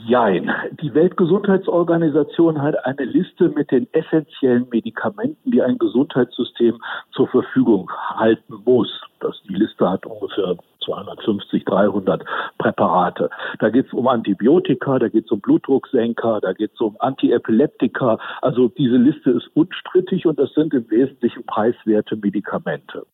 Jein. 0.05 0.51
Die 0.81 0.93
Weltgesundheitsorganisation 0.93 2.62
hat 2.62 2.75
eine 2.86 3.05
Liste 3.05 3.50
mit 3.50 3.72
den 3.72 3.88
essentiellen 3.93 4.67
Medikamenten, 4.69 5.51
die 5.51 5.62
ein 5.62 5.77
Gesundheitssystem 5.77 6.81
zur 7.12 7.27
Verfügung 7.29 7.89
halten 8.15 8.62
muss. 8.65 8.89
Das, 9.22 9.41
die 9.48 9.55
Liste 9.55 9.89
hat 9.89 10.05
ungefähr 10.05 10.57
250, 10.83 11.63
300 11.65 12.25
Präparate. 12.57 13.29
Da 13.60 13.69
geht 13.69 13.88
es 13.88 13.93
um 13.93 14.07
Antibiotika, 14.07 15.00
da 15.00 15.07
geht 15.07 15.25
es 15.25 15.31
um 15.31 15.39
Blutdrucksenker, 15.39 16.41
da 16.41 16.53
geht 16.53 16.72
es 16.74 16.81
um 16.81 16.98
Antiepileptika. 17.00 18.17
Also 18.41 18.67
diese 18.67 18.98
Liste 18.98 19.31
ist 19.31 19.50
unstrittig 19.53 20.25
und 20.25 20.38
das 20.39 20.53
sind 20.53 20.74
im 20.74 20.89
Wesentlichen 20.89 21.45
preiswerte 21.45 22.17
Medikamente. 22.17 23.05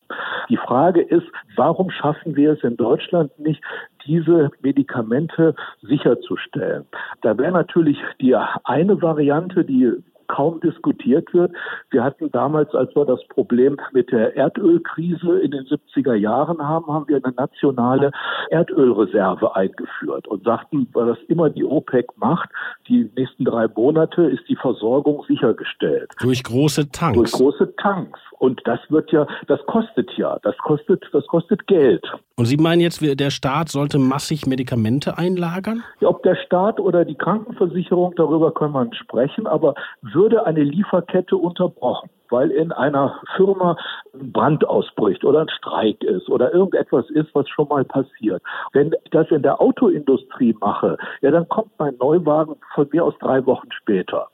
Die 0.48 0.56
Frage 0.56 1.02
ist, 1.02 1.26
warum 1.54 1.90
schaffen 1.90 2.34
wir 2.34 2.52
es 2.52 2.64
in 2.64 2.76
Deutschland 2.76 3.38
nicht, 3.38 3.62
diese 4.06 4.50
Medikamente 4.62 5.54
sicherzustellen? 5.82 6.86
Da 7.22 7.36
wäre 7.38 7.52
natürlich 7.52 7.98
die 8.20 8.34
eine 8.34 9.00
Variante, 9.00 9.64
die 9.64 9.92
kaum 10.30 10.60
diskutiert 10.60 11.32
wird. 11.34 11.52
Wir 11.90 12.04
hatten 12.04 12.30
damals, 12.30 12.74
als 12.74 12.94
wir 12.94 13.04
das 13.04 13.20
Problem 13.28 13.76
mit 13.92 14.12
der 14.12 14.36
Erdölkrise 14.36 15.40
in 15.40 15.50
den 15.50 15.64
70er 15.64 16.14
Jahren 16.14 16.66
haben, 16.66 16.86
haben 16.86 17.08
wir 17.08 17.20
eine 17.22 17.34
nationale 17.34 18.12
Erdölreserve 18.50 19.56
eingeführt 19.56 20.28
und 20.28 20.44
sagten, 20.44 20.88
weil 20.92 21.06
das 21.06 21.18
immer 21.28 21.50
die 21.50 21.64
OPEC 21.64 22.06
macht, 22.16 22.48
die 22.88 23.10
nächsten 23.16 23.44
drei 23.44 23.66
Monate 23.68 24.22
ist 24.22 24.48
die 24.48 24.56
Versorgung 24.56 25.24
sichergestellt. 25.26 26.12
Durch 26.20 26.44
große 26.44 26.90
Tanks. 26.90 27.16
Durch 27.16 27.32
große 27.32 27.74
Tanks. 27.76 28.20
Und 28.40 28.62
das 28.64 28.80
wird 28.88 29.12
ja, 29.12 29.26
das 29.48 29.60
kostet 29.66 30.10
ja, 30.16 30.38
das 30.42 30.56
kostet, 30.56 31.04
das 31.12 31.26
kostet 31.26 31.66
Geld. 31.66 32.02
Und 32.36 32.46
Sie 32.46 32.56
meinen 32.56 32.80
jetzt, 32.80 33.02
der 33.02 33.28
Staat 33.28 33.68
sollte 33.68 33.98
massig 33.98 34.46
Medikamente 34.46 35.18
einlagern? 35.18 35.82
Ja, 36.00 36.08
ob 36.08 36.22
der 36.22 36.36
Staat 36.36 36.80
oder 36.80 37.04
die 37.04 37.16
Krankenversicherung, 37.16 38.14
darüber 38.16 38.54
kann 38.54 38.72
man 38.72 38.94
sprechen, 38.94 39.46
aber 39.46 39.74
würde 40.00 40.46
eine 40.46 40.62
Lieferkette 40.62 41.36
unterbrochen, 41.36 42.08
weil 42.30 42.50
in 42.50 42.72
einer 42.72 43.20
Firma 43.36 43.76
ein 44.14 44.32
Brand 44.32 44.64
ausbricht 44.66 45.24
oder 45.24 45.40
ein 45.40 45.48
Streik 45.48 46.02
ist 46.02 46.28
oder 46.28 46.52
irgendetwas 46.52 47.08
ist, 47.10 47.34
was 47.34 47.48
schon 47.48 47.68
mal 47.68 47.84
passiert. 47.84 48.42
Wenn 48.72 48.92
ich 49.04 49.10
das 49.10 49.30
in 49.30 49.42
der 49.42 49.60
Autoindustrie 49.60 50.56
mache, 50.60 50.96
ja, 51.20 51.30
dann 51.30 51.48
kommt 51.48 51.70
mein 51.78 51.96
Neuwagen 51.98 52.56
von 52.74 52.88
mir 52.92 53.04
aus 53.04 53.14
drei 53.20 53.44
Wochen 53.46 53.70
später. 53.72 54.28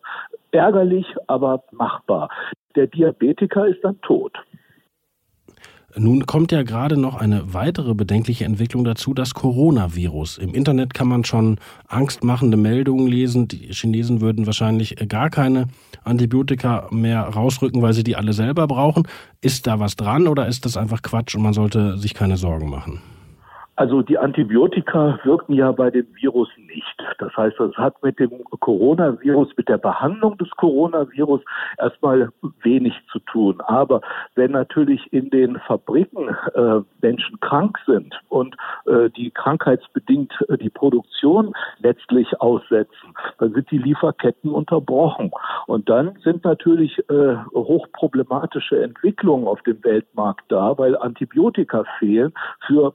Ärgerlich, 0.53 1.07
aber 1.27 1.63
machbar. 1.73 2.31
Der 2.77 2.87
Diabetiker 2.87 3.67
ist 3.67 3.83
dann 3.83 4.01
tot. 4.03 4.33
Nun 5.99 6.27
kommt 6.27 6.53
ja 6.53 6.63
gerade 6.63 6.99
noch 6.99 7.15
eine 7.15 7.55
weitere 7.55 7.95
bedenkliche 7.95 8.45
Entwicklung 8.45 8.85
dazu, 8.85 9.15
das 9.15 9.33
Coronavirus. 9.33 10.37
Im 10.37 10.53
Internet 10.53 10.93
kann 10.93 11.09
man 11.09 11.25
schon 11.25 11.59
angstmachende 11.89 12.59
Meldungen 12.59 13.07
lesen. 13.07 13.49
Die 13.49 13.73
Chinesen 13.73 14.21
würden 14.21 14.45
wahrscheinlich 14.45 14.97
gar 15.09 15.31
keine 15.31 15.69
Antibiotika 16.05 16.89
mehr 16.91 17.23
rausrücken, 17.23 17.81
weil 17.81 17.95
sie 17.95 18.05
die 18.05 18.15
alle 18.15 18.35
selber 18.35 18.67
brauchen. 18.67 19.09
Ist 19.41 19.67
da 19.67 19.81
was 19.81 19.97
dran 19.97 20.29
oder 20.29 20.47
ist 20.47 20.67
das 20.67 20.77
einfach 20.77 21.01
Quatsch 21.01 21.35
und 21.35 21.43
man 21.43 21.55
sollte 21.55 21.97
sich 21.97 22.13
keine 22.13 22.37
Sorgen 22.37 22.69
machen? 22.69 23.01
Also 23.77 24.01
die 24.01 24.17
Antibiotika 24.17 25.19
wirken 25.25 25.53
ja 25.53 25.71
bei 25.71 25.91
dem 25.91 26.07
Virus 26.15 26.49
nicht. 26.57 26.97
Das 27.19 27.37
heißt, 27.37 27.57
das 27.59 27.75
hat 27.75 28.03
mit 28.03 28.19
dem 28.19 28.43
Coronavirus, 28.61 29.49
mit 29.57 29.69
der 29.69 29.77
Behandlung 29.77 30.39
des 30.39 30.49
Coronavirus 30.53 31.43
erstmal 31.79 32.31
wenig 32.63 32.95
zu 33.13 33.19
tun. 33.21 33.61
Aber 33.67 34.01
wenn 34.35 34.53
natürlich 34.53 35.13
in 35.13 35.29
den 35.29 35.59
Fabriken 35.61 36.35
äh, 36.55 36.81
Menschen 37.03 37.39
krank 37.41 37.79
sind 37.85 38.19
und 38.31 38.57
äh, 38.87 39.11
die 39.11 39.31
krankheitsbedingt 39.31 40.33
äh, 40.49 40.57
die 40.57 40.71
Produktion 40.71 41.55
letztlich 41.81 42.41
aussetzen, 42.41 43.15
dann 43.39 43.53
sind 43.53 43.71
die 43.71 43.79
Lieferketten 43.79 44.53
unterbrochen. 44.53 45.31
Und 45.67 45.91
dann 45.91 46.17
sind 46.25 46.45
natürlich 46.45 46.99
äh, 47.11 47.37
hochproblematische 47.55 48.83
Entwicklungen 48.83 49.47
auf 49.47 49.61
dem 49.63 49.85
Weltmarkt 49.85 50.45
da, 50.49 50.79
weil 50.79 50.97
Antibiotika 50.97 51.85
fehlen 51.99 52.33
für 52.67 52.95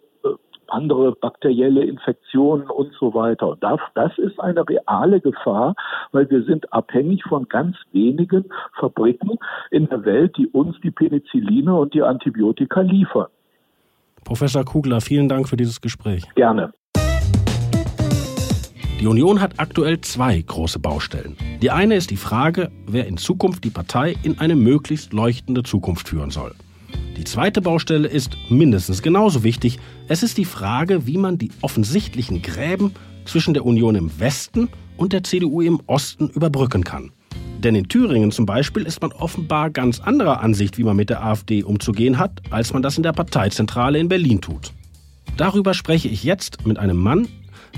andere 0.71 1.13
bakterielle 1.13 1.83
Infektionen 1.83 2.69
und 2.69 2.93
so 2.99 3.13
weiter. 3.13 3.49
Und 3.49 3.63
das, 3.63 3.79
das 3.95 4.17
ist 4.17 4.39
eine 4.39 4.67
reale 4.67 5.21
Gefahr, 5.21 5.75
weil 6.11 6.29
wir 6.29 6.43
sind 6.43 6.71
abhängig 6.73 7.23
von 7.23 7.47
ganz 7.47 7.75
wenigen 7.91 8.45
Fabriken 8.79 9.37
in 9.69 9.87
der 9.89 10.05
Welt, 10.05 10.35
die 10.37 10.47
uns 10.47 10.75
die 10.81 10.91
Penicilline 10.91 11.75
und 11.75 11.93
die 11.93 12.01
Antibiotika 12.01 12.81
liefern. 12.81 13.27
Professor 14.23 14.63
Kugler, 14.63 15.01
vielen 15.01 15.27
Dank 15.27 15.49
für 15.49 15.57
dieses 15.57 15.81
Gespräch. 15.81 16.23
Gerne. 16.35 16.73
Die 19.01 19.07
Union 19.07 19.41
hat 19.41 19.53
aktuell 19.57 19.99
zwei 20.01 20.39
große 20.39 20.77
Baustellen. 20.77 21.35
Die 21.63 21.71
eine 21.71 21.95
ist 21.95 22.11
die 22.11 22.17
Frage, 22.17 22.69
wer 22.85 23.07
in 23.07 23.17
Zukunft 23.17 23.63
die 23.63 23.71
Partei 23.71 24.15
in 24.21 24.39
eine 24.39 24.55
möglichst 24.55 25.11
leuchtende 25.11 25.63
Zukunft 25.63 26.07
führen 26.07 26.29
soll. 26.29 26.53
Die 27.21 27.25
zweite 27.25 27.61
Baustelle 27.61 28.07
ist 28.07 28.35
mindestens 28.49 29.03
genauso 29.03 29.43
wichtig. 29.43 29.77
Es 30.07 30.23
ist 30.23 30.39
die 30.39 30.43
Frage, 30.43 31.05
wie 31.05 31.19
man 31.19 31.37
die 31.37 31.51
offensichtlichen 31.61 32.41
Gräben 32.41 32.95
zwischen 33.25 33.53
der 33.53 33.63
Union 33.63 33.93
im 33.93 34.19
Westen 34.19 34.69
und 34.97 35.13
der 35.13 35.23
CDU 35.23 35.61
im 35.61 35.81
Osten 35.85 36.29
überbrücken 36.29 36.83
kann. 36.83 37.11
Denn 37.59 37.75
in 37.75 37.87
Thüringen 37.87 38.31
zum 38.31 38.47
Beispiel 38.47 38.87
ist 38.87 39.03
man 39.03 39.11
offenbar 39.11 39.69
ganz 39.69 39.99
anderer 39.99 40.41
Ansicht, 40.41 40.79
wie 40.79 40.83
man 40.83 40.95
mit 40.95 41.11
der 41.11 41.23
AfD 41.23 41.61
umzugehen 41.61 42.17
hat, 42.17 42.41
als 42.49 42.73
man 42.73 42.81
das 42.81 42.97
in 42.97 43.03
der 43.03 43.13
Parteizentrale 43.13 43.99
in 43.99 44.09
Berlin 44.09 44.41
tut. 44.41 44.73
Darüber 45.37 45.75
spreche 45.75 46.07
ich 46.07 46.23
jetzt 46.23 46.65
mit 46.65 46.79
einem 46.79 46.97
Mann, 46.97 47.27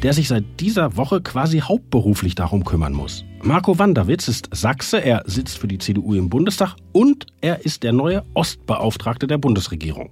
der 0.04 0.14
sich 0.14 0.30
seit 0.30 0.46
dieser 0.62 0.96
Woche 0.96 1.20
quasi 1.20 1.60
hauptberuflich 1.60 2.36
darum 2.36 2.64
kümmern 2.64 2.94
muss. 2.94 3.26
Marco 3.46 3.78
Wanderwitz 3.78 4.30
ist 4.30 4.48
Sachse, 4.56 5.04
er 5.04 5.24
sitzt 5.26 5.58
für 5.58 5.68
die 5.68 5.78
CDU 5.78 6.14
im 6.14 6.30
Bundestag 6.30 6.78
und 6.94 7.26
er 7.42 7.66
ist 7.66 7.84
der 7.84 7.92
neue 7.92 8.24
Ostbeauftragte 8.36 9.28
der 9.28 9.38
Bundesregierung. 9.38 10.12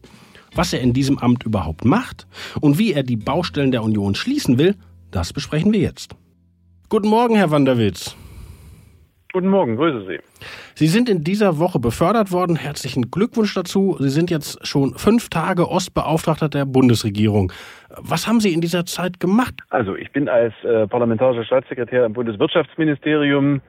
Was 0.53 0.73
er 0.73 0.81
in 0.81 0.91
diesem 0.91 1.17
Amt 1.17 1.43
überhaupt 1.43 1.85
macht 1.85 2.27
und 2.59 2.77
wie 2.77 2.91
er 2.91 3.03
die 3.03 3.15
Baustellen 3.15 3.71
der 3.71 3.83
Union 3.83 4.15
schließen 4.15 4.59
will, 4.59 4.75
das 5.11 5.31
besprechen 5.31 5.71
wir 5.71 5.79
jetzt. 5.79 6.13
Guten 6.89 7.07
Morgen, 7.07 7.37
Herr 7.37 7.51
Wanderwitz. 7.51 8.17
Guten 9.31 9.47
Morgen, 9.47 9.77
grüße 9.77 10.07
Sie. 10.07 10.30
Sie 10.81 10.87
sind 10.87 11.09
in 11.09 11.23
dieser 11.23 11.59
Woche 11.59 11.77
befördert 11.77 12.31
worden. 12.31 12.55
Herzlichen 12.55 13.11
Glückwunsch 13.11 13.53
dazu. 13.53 13.97
Sie 13.99 14.09
sind 14.09 14.31
jetzt 14.31 14.65
schon 14.65 14.95
fünf 14.95 15.29
Tage 15.29 15.69
Ostbeauftragter 15.69 16.49
der 16.49 16.65
Bundesregierung. 16.65 17.51
Was 17.99 18.27
haben 18.27 18.39
Sie 18.39 18.51
in 18.51 18.61
dieser 18.61 18.83
Zeit 18.85 19.19
gemacht? 19.19 19.53
Also 19.69 19.95
ich 19.95 20.11
bin 20.11 20.27
als 20.27 20.55
äh, 20.63 20.87
parlamentarischer 20.87 21.45
Staatssekretär 21.45 22.03
im 22.07 22.13
Bundeswirtschaftsministerium 22.13 23.61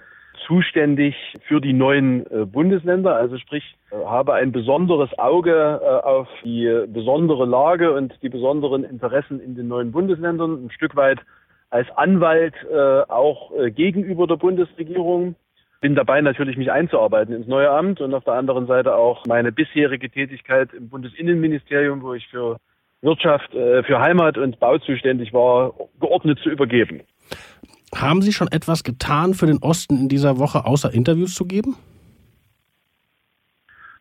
zuständig 0.47 1.15
für 1.47 1.61
die 1.61 1.75
neuen 1.75 2.25
äh, 2.31 2.47
Bundesländer, 2.47 3.15
also 3.15 3.37
sprich 3.37 3.77
äh, 3.91 4.07
habe 4.07 4.33
ein 4.33 4.51
besonderes 4.51 5.11
Auge 5.19 5.83
äh, 5.83 6.07
auf 6.07 6.29
die 6.43 6.67
besondere 6.89 7.45
Lage 7.45 7.93
und 7.93 8.15
die 8.23 8.31
besonderen 8.31 8.85
Interessen 8.85 9.39
in 9.39 9.55
den 9.55 9.69
neuen 9.69 9.93
Bundesländern, 9.93 10.65
ein 10.65 10.71
Stück 10.71 10.97
weit 10.97 11.19
als 11.69 11.89
Anwalt 11.95 12.55
äh, 12.73 13.03
auch 13.11 13.53
äh, 13.55 13.71
gegenüber 13.71 14.27
der 14.27 14.37
Bundesregierung 14.37 15.35
bin 15.83 15.97
dabei 15.97 16.21
natürlich 16.21 16.57
mich 16.57 16.71
einzuarbeiten 16.71 17.35
ins 17.35 17.49
neue 17.49 17.69
Amt 17.69 18.01
und 18.01 18.15
auf 18.15 18.25
der 18.25 18.35
anderen 18.35 18.67
Seite 18.67 18.95
auch 18.95 19.27
meine 19.27 19.51
bisherige 19.51 20.09
Tätigkeit 20.09 20.73
im 20.73 20.89
Bundesinnenministerium, 20.89 22.03
wo 22.03 22.15
ich 22.15 22.27
für 22.29 22.57
Wirtschaft, 23.03 23.53
äh, 23.53 23.83
für 23.83 23.99
Heimat 23.99 24.39
und 24.39 24.61
Bau 24.61 24.79
zuständig 24.79 25.35
war, 25.35 25.75
geordnet 26.01 26.39
zu 26.39 26.51
übergeben. 26.51 27.01
Haben 27.95 28.23
Sie 28.23 28.33
schon 28.33 28.47
etwas 28.51 28.85
getan 28.85 29.35
für 29.35 29.47
den 29.47 29.59
Osten 29.59 29.97
in 29.99 30.09
dieser 30.09 30.39
Woche, 30.39 30.65
außer 30.65 30.95
Interviews 30.95 31.35
zu 31.35 31.47
geben? 31.47 31.77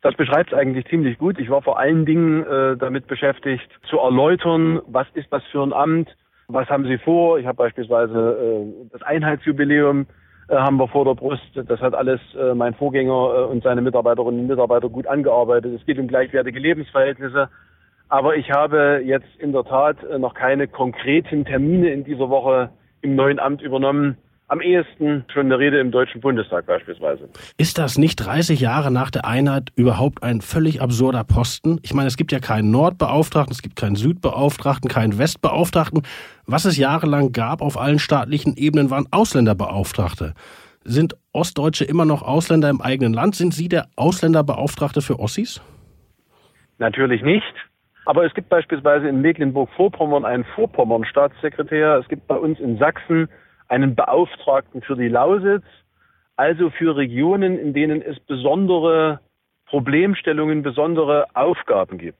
Das 0.04 0.16
beschreibt 0.16 0.52
es 0.54 0.58
eigentlich 0.58 0.86
ziemlich 0.86 1.18
gut. 1.18 1.40
Ich 1.40 1.50
war 1.50 1.64
vor 1.64 1.80
allen 1.80 2.06
Dingen 2.06 2.46
äh, 2.46 2.78
damit 2.78 3.08
beschäftigt, 3.08 3.68
zu 3.90 3.98
erläutern, 3.98 4.82
was 4.86 5.08
ist 5.16 5.28
das 5.32 5.44
für 5.52 5.64
ein 5.64 5.74
Amt, 5.74 6.16
was 6.48 6.70
haben 6.70 6.86
Sie 6.86 7.00
vor. 7.00 7.40
Ich 7.40 7.48
habe 7.48 7.58
beispielsweise 7.58 8.68
äh, 8.70 8.88
das 8.92 9.02
Einheitsjubiläum 9.02 10.06
haben 10.60 10.78
wir 10.78 10.88
vor 10.88 11.06
der 11.06 11.16
Brust. 11.16 11.42
Das 11.56 11.80
hat 11.80 11.94
alles 11.94 12.20
äh, 12.36 12.54
mein 12.54 12.74
Vorgänger 12.74 13.12
äh, 13.12 13.44
und 13.46 13.64
seine 13.64 13.82
Mitarbeiterinnen 13.82 14.42
und 14.42 14.48
Mitarbeiter 14.48 14.90
gut 14.90 15.08
angearbeitet. 15.08 15.74
Es 15.80 15.86
geht 15.86 16.00
um 16.00 16.08
gleichwertige 16.08 16.60
Lebensverhältnisse. 16.60 17.50
Aber 18.10 18.36
ich 18.36 18.52
habe 18.52 19.02
jetzt 19.06 19.34
in 19.38 19.54
der 19.54 19.64
Tat 19.64 19.98
noch 20.20 20.34
keine 20.34 20.68
konkreten 20.68 21.46
Termine 21.46 21.92
in 21.92 22.04
dieser 22.04 22.30
Woche 22.30 22.70
im 23.02 23.16
neuen 23.16 23.40
Amt 23.40 23.62
übernommen 23.62 24.18
am 24.52 24.60
ehesten 24.60 25.24
schon 25.32 25.46
eine 25.46 25.58
Rede 25.58 25.80
im 25.80 25.92
Deutschen 25.92 26.20
Bundestag 26.20 26.66
beispielsweise. 26.66 27.30
Ist 27.58 27.78
das 27.78 27.98
nicht 27.98 28.18
30 28.18 28.60
Jahre 28.60 28.92
nach 28.92 29.10
der 29.10 29.26
Einheit 29.26 29.70
überhaupt 29.78 30.24
ein 30.24 30.42
völlig 30.42 30.82
absurder 30.82 31.24
Posten? 31.24 31.80
Ich 31.84 31.94
meine, 31.94 32.10
es 32.10 32.18
gibt 32.18 32.34
ja 32.34 32.40
keinen 32.40 32.70
Nordbeauftragten, 32.70 33.54
es 33.54 33.62
gibt 33.62 33.78
keinen 33.78 33.96
Südbeauftragten, 33.96 34.90
keinen 34.90 35.18
Westbeauftragten. 35.18 36.02
Was 36.46 36.66
es 36.66 36.78
jahrelang 36.78 37.32
gab 37.32 37.62
auf 37.62 37.80
allen 37.80 37.98
staatlichen 37.98 38.58
Ebenen 38.58 38.90
waren 38.90 39.08
Ausländerbeauftragte. 39.10 40.34
Sind 40.84 41.16
Ostdeutsche 41.32 41.86
immer 41.86 42.04
noch 42.04 42.22
Ausländer 42.22 42.70
im 42.70 42.82
eigenen 42.82 43.14
Land? 43.14 43.36
Sind 43.36 43.54
Sie 43.54 43.70
der 43.70 43.88
Ausländerbeauftragte 43.96 45.02
für 45.02 45.18
Ossis? 45.20 45.62
Natürlich 46.78 47.22
nicht. 47.22 47.54
Aber 48.06 48.26
es 48.26 48.34
gibt 48.34 48.50
beispielsweise 48.50 49.08
in 49.08 49.22
Mecklenburg-Vorpommern 49.22 50.26
einen 50.26 50.44
Vorpommern-Staatssekretär. 50.56 52.00
Es 52.00 52.10
gibt 52.10 52.28
bei 52.28 52.36
uns 52.36 52.60
in 52.60 52.78
Sachsen 52.80 53.30
einen 53.72 53.96
Beauftragten 53.96 54.82
für 54.82 54.96
die 54.96 55.08
Lausitz, 55.08 55.64
also 56.36 56.70
für 56.72 56.96
Regionen, 56.98 57.58
in 57.58 57.74
denen 57.74 58.02
es 58.02 58.20
besondere 58.20 59.22
Problemstellungen, 59.72 60.64
besondere 60.64 61.28
Aufgaben 61.34 61.98
gibt. 61.98 62.18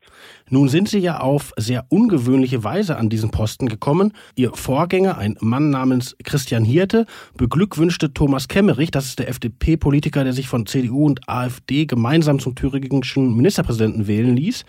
Nun 0.50 0.70
sind 0.70 0.88
Sie 0.88 1.00
ja 1.00 1.20
auf 1.20 1.52
sehr 1.58 1.86
ungewöhnliche 1.90 2.64
Weise 2.64 2.96
an 2.96 3.10
diesen 3.10 3.32
Posten 3.32 3.68
gekommen. 3.68 4.14
Ihr 4.36 4.54
Vorgänger, 4.54 5.18
ein 5.18 5.36
Mann 5.42 5.70
namens 5.70 6.16
Christian 6.24 6.64
Hirte, 6.64 7.06
beglückwünschte 7.36 8.14
Thomas 8.14 8.48
Kemmerich, 8.48 8.92
das 8.92 9.08
ist 9.08 9.20
der 9.20 9.28
FDP-Politiker, 9.28 10.24
der 10.24 10.32
sich 10.32 10.48
von 10.48 10.66
CDU 10.66 11.06
und 11.06 11.28
AfD 11.28 11.86
gemeinsam 11.86 12.40
zum 12.40 12.56
thüringischen 12.56 13.36
Ministerpräsidenten 13.36 14.08
wählen 14.08 14.38
ließ. 14.38 14.64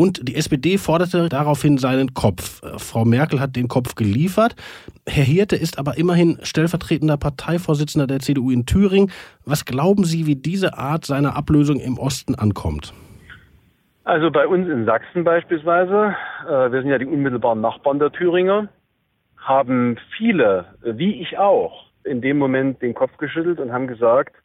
Und 0.00 0.28
die 0.28 0.36
SPD 0.36 0.78
forderte 0.78 1.28
daraufhin 1.28 1.76
seinen 1.76 2.14
Kopf. 2.14 2.62
Äh, 2.62 2.78
Frau 2.78 3.04
Merkel 3.04 3.40
hat 3.40 3.56
den 3.56 3.66
Kopf 3.66 3.96
geliefert. 3.96 4.54
Herr 5.08 5.24
Hirte 5.24 5.56
ist 5.56 5.76
aber 5.76 5.98
immerhin 5.98 6.38
stellvertretender 6.44 7.16
Parteivorsitzender 7.16 8.06
der 8.06 8.20
CDU 8.20 8.52
in 8.52 8.64
Thüringen. 8.64 9.10
Was 9.44 9.64
glauben 9.64 10.04
Sie, 10.04 10.28
wie 10.28 10.36
diese 10.36 10.78
Art 10.78 11.04
seiner 11.04 11.34
Ablösung 11.34 11.80
im 11.80 11.98
Osten 11.98 12.36
ankommt? 12.36 12.94
Also 14.04 14.30
bei 14.30 14.46
uns 14.46 14.68
in 14.68 14.84
Sachsen 14.84 15.24
beispielsweise, 15.24 16.14
äh, 16.46 16.70
wir 16.70 16.80
sind 16.80 16.90
ja 16.90 16.98
die 16.98 17.06
unmittelbaren 17.06 17.60
Nachbarn 17.60 17.98
der 17.98 18.12
Thüringer, 18.12 18.68
haben 19.36 19.98
viele, 20.16 20.66
wie 20.80 21.20
ich 21.20 21.38
auch, 21.38 21.86
in 22.04 22.20
dem 22.20 22.38
Moment 22.38 22.80
den 22.82 22.94
Kopf 22.94 23.16
geschüttelt 23.16 23.58
und 23.58 23.72
haben 23.72 23.88
gesagt, 23.88 24.36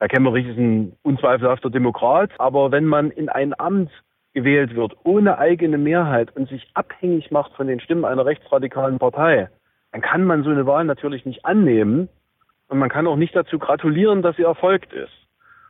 Herr 0.00 0.08
Kemmerich 0.08 0.48
ist 0.48 0.58
ein 0.58 0.94
unzweifelhafter 1.02 1.70
Demokrat, 1.70 2.30
aber 2.38 2.72
wenn 2.72 2.86
man 2.86 3.12
in 3.12 3.28
ein 3.28 3.58
Amt 3.58 3.90
gewählt 4.36 4.76
wird, 4.76 4.92
ohne 5.02 5.38
eigene 5.38 5.78
Mehrheit 5.78 6.36
und 6.36 6.46
sich 6.50 6.68
abhängig 6.74 7.30
macht 7.30 7.54
von 7.54 7.68
den 7.68 7.80
Stimmen 7.80 8.04
einer 8.04 8.26
rechtsradikalen 8.26 8.98
Partei, 8.98 9.48
dann 9.92 10.02
kann 10.02 10.24
man 10.24 10.44
so 10.44 10.50
eine 10.50 10.66
Wahl 10.66 10.84
natürlich 10.84 11.24
nicht 11.24 11.46
annehmen 11.46 12.10
und 12.68 12.78
man 12.78 12.90
kann 12.90 13.06
auch 13.06 13.16
nicht 13.16 13.34
dazu 13.34 13.58
gratulieren, 13.58 14.20
dass 14.20 14.36
sie 14.36 14.42
erfolgt 14.42 14.92
ist. 14.92 15.14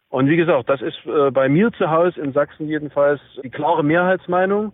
Und 0.09 0.29
wie 0.29 0.37
gesagt, 0.37 0.69
das 0.69 0.83
ist 0.83 0.97
äh, 1.07 1.31
bei 1.31 1.49
mir 1.49 1.71
zu 1.79 1.89
Hause 1.91 2.21
in 2.21 2.33
Sachsen 2.33 2.67
jedenfalls 2.67 3.21
die 3.45 3.51
klare 3.51 3.85
Mehrheitsmeinung. 3.85 4.73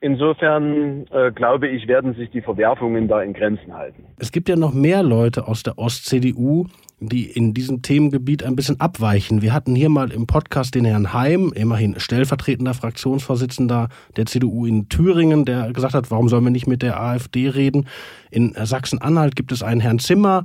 Insofern 0.00 1.06
äh, 1.12 1.30
glaube 1.30 1.68
ich, 1.68 1.86
werden 1.86 2.14
sich 2.14 2.30
die 2.30 2.40
Verwerfungen 2.40 3.06
da 3.06 3.22
in 3.22 3.32
Grenzen 3.32 3.74
halten. 3.74 4.06
Es 4.18 4.32
gibt 4.32 4.48
ja 4.48 4.56
noch 4.56 4.74
mehr 4.74 5.04
Leute 5.04 5.46
aus 5.46 5.62
der 5.62 5.78
Ost-CDU, 5.78 6.66
die 7.00 7.24
in 7.30 7.54
diesem 7.54 7.82
Themengebiet 7.82 8.42
ein 8.42 8.56
bisschen 8.56 8.78
abweichen. 8.78 9.40
Wir 9.42 9.52
hatten 9.52 9.74
hier 9.74 9.88
mal 9.88 10.12
im 10.12 10.26
Podcast 10.26 10.74
den 10.74 10.84
Herrn 10.84 11.12
Heim, 11.12 11.52
immerhin 11.54 11.98
stellvertretender 11.98 12.74
Fraktionsvorsitzender 12.74 13.88
der 14.16 14.26
CDU 14.26 14.66
in 14.66 14.88
Thüringen, 14.88 15.44
der 15.44 15.72
gesagt 15.72 15.94
hat, 15.94 16.10
warum 16.10 16.28
sollen 16.28 16.44
wir 16.44 16.50
nicht 16.50 16.66
mit 16.66 16.82
der 16.82 17.00
AfD 17.00 17.48
reden? 17.48 17.88
In 18.30 18.54
Sachsen-Anhalt 18.54 19.34
gibt 19.34 19.50
es 19.50 19.62
einen 19.62 19.80
Herrn 19.80 19.98
Zimmer, 19.98 20.44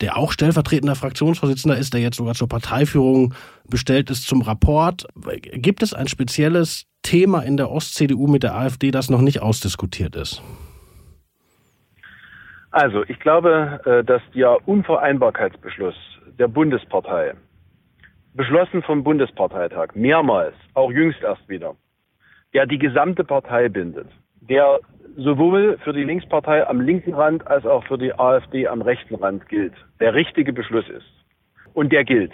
der 0.00 0.16
auch 0.16 0.32
stellvertretender 0.32 0.94
Fraktionsvorsitzender 0.94 1.76
ist, 1.76 1.92
der 1.92 2.00
jetzt 2.00 2.16
sogar 2.16 2.34
zur 2.34 2.48
Parteiführung 2.48 3.34
bestellt 3.68 4.10
ist 4.10 4.26
zum 4.26 4.42
Rapport. 4.42 5.06
Gibt 5.52 5.82
es 5.82 5.92
ein 5.92 6.06
spezielles 6.06 6.84
Thema 7.02 7.40
in 7.40 7.56
der 7.56 7.70
Ost-CDU 7.70 8.26
mit 8.26 8.42
der 8.42 8.54
AfD, 8.54 8.90
das 8.90 9.10
noch 9.10 9.22
nicht 9.22 9.42
ausdiskutiert 9.42 10.14
ist? 10.16 10.42
Also, 12.76 13.04
ich 13.08 13.18
glaube, 13.20 13.80
äh, 13.86 14.04
dass 14.04 14.20
der 14.34 14.68
Unvereinbarkeitsbeschluss 14.68 15.94
der 16.38 16.46
Bundespartei, 16.46 17.32
beschlossen 18.34 18.82
vom 18.82 19.02
Bundesparteitag, 19.02 19.94
mehrmals, 19.94 20.52
auch 20.74 20.92
jüngst 20.92 21.22
erst 21.22 21.48
wieder, 21.48 21.74
der 22.52 22.66
die 22.66 22.76
gesamte 22.76 23.24
Partei 23.24 23.70
bindet, 23.70 24.08
der 24.42 24.80
sowohl 25.16 25.78
für 25.84 25.94
die 25.94 26.04
Linkspartei 26.04 26.68
am 26.68 26.82
linken 26.82 27.14
Rand 27.14 27.46
als 27.46 27.64
auch 27.64 27.82
für 27.84 27.96
die 27.96 28.12
AfD 28.12 28.68
am 28.68 28.82
rechten 28.82 29.14
Rand 29.14 29.48
gilt, 29.48 29.72
der 29.98 30.12
richtige 30.12 30.52
Beschluss 30.52 30.86
ist. 30.90 31.10
Und 31.72 31.92
der 31.92 32.04
gilt. 32.04 32.32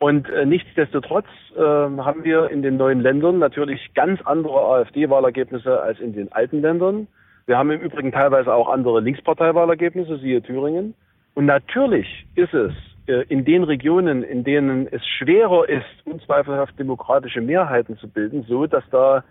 Und 0.00 0.28
äh, 0.28 0.44
nichtsdestotrotz 0.44 1.28
äh, 1.54 1.60
haben 1.60 2.24
wir 2.24 2.50
in 2.50 2.62
den 2.62 2.78
neuen 2.78 2.98
Ländern 2.98 3.38
natürlich 3.38 3.94
ganz 3.94 4.20
andere 4.22 4.58
AfD-Wahlergebnisse 4.58 5.80
als 5.80 6.00
in 6.00 6.14
den 6.14 6.32
alten 6.32 6.62
Ländern. 6.62 7.06
Wir 7.46 7.56
haben 7.56 7.70
im 7.70 7.80
Übrigen 7.80 8.10
teilweise 8.10 8.52
auch 8.52 8.68
andere 8.68 9.00
Linksparteiwahlergebnisse, 9.00 10.18
siehe 10.18 10.42
Thüringen. 10.42 10.94
Und 11.34 11.46
natürlich 11.46 12.26
ist 12.34 12.52
es 12.52 12.72
äh, 13.06 13.24
in 13.28 13.44
den 13.44 13.62
Regionen, 13.62 14.24
in 14.24 14.42
denen 14.42 14.88
es 14.90 15.06
schwerer 15.06 15.68
ist, 15.68 15.84
unzweifelhaft 16.04 16.76
demokratische 16.78 17.40
Mehrheiten 17.40 17.96
zu 17.98 18.08
bilden, 18.08 18.44
so, 18.48 18.66
dass 18.66 18.84
da 18.90 19.22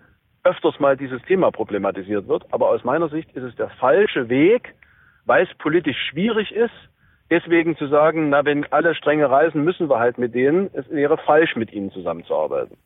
öfters 0.44 0.80
mal 0.80 0.96
dieses 0.96 1.20
Thema 1.22 1.50
problematisiert 1.50 2.26
wird. 2.26 2.44
Aber 2.52 2.70
aus 2.70 2.84
meiner 2.84 3.08
Sicht 3.10 3.30
ist 3.32 3.42
es 3.42 3.54
der 3.56 3.68
falsche 3.68 4.28
Weg, 4.30 4.74
weil 5.26 5.44
es 5.44 5.58
politisch 5.58 5.98
schwierig 6.10 6.52
ist, 6.52 6.72
deswegen 7.30 7.76
zu 7.76 7.88
sagen, 7.88 8.30
na, 8.30 8.44
wenn 8.44 8.64
alle 8.72 8.94
strenge 8.94 9.28
reisen, 9.28 9.64
müssen 9.64 9.90
wir 9.90 9.98
halt 9.98 10.16
mit 10.16 10.34
denen. 10.34 10.70
Es 10.72 10.88
wäre 10.88 11.18
falsch, 11.18 11.56
mit 11.56 11.72
ihnen 11.72 11.90
zusammenzuarbeiten. 11.90 12.78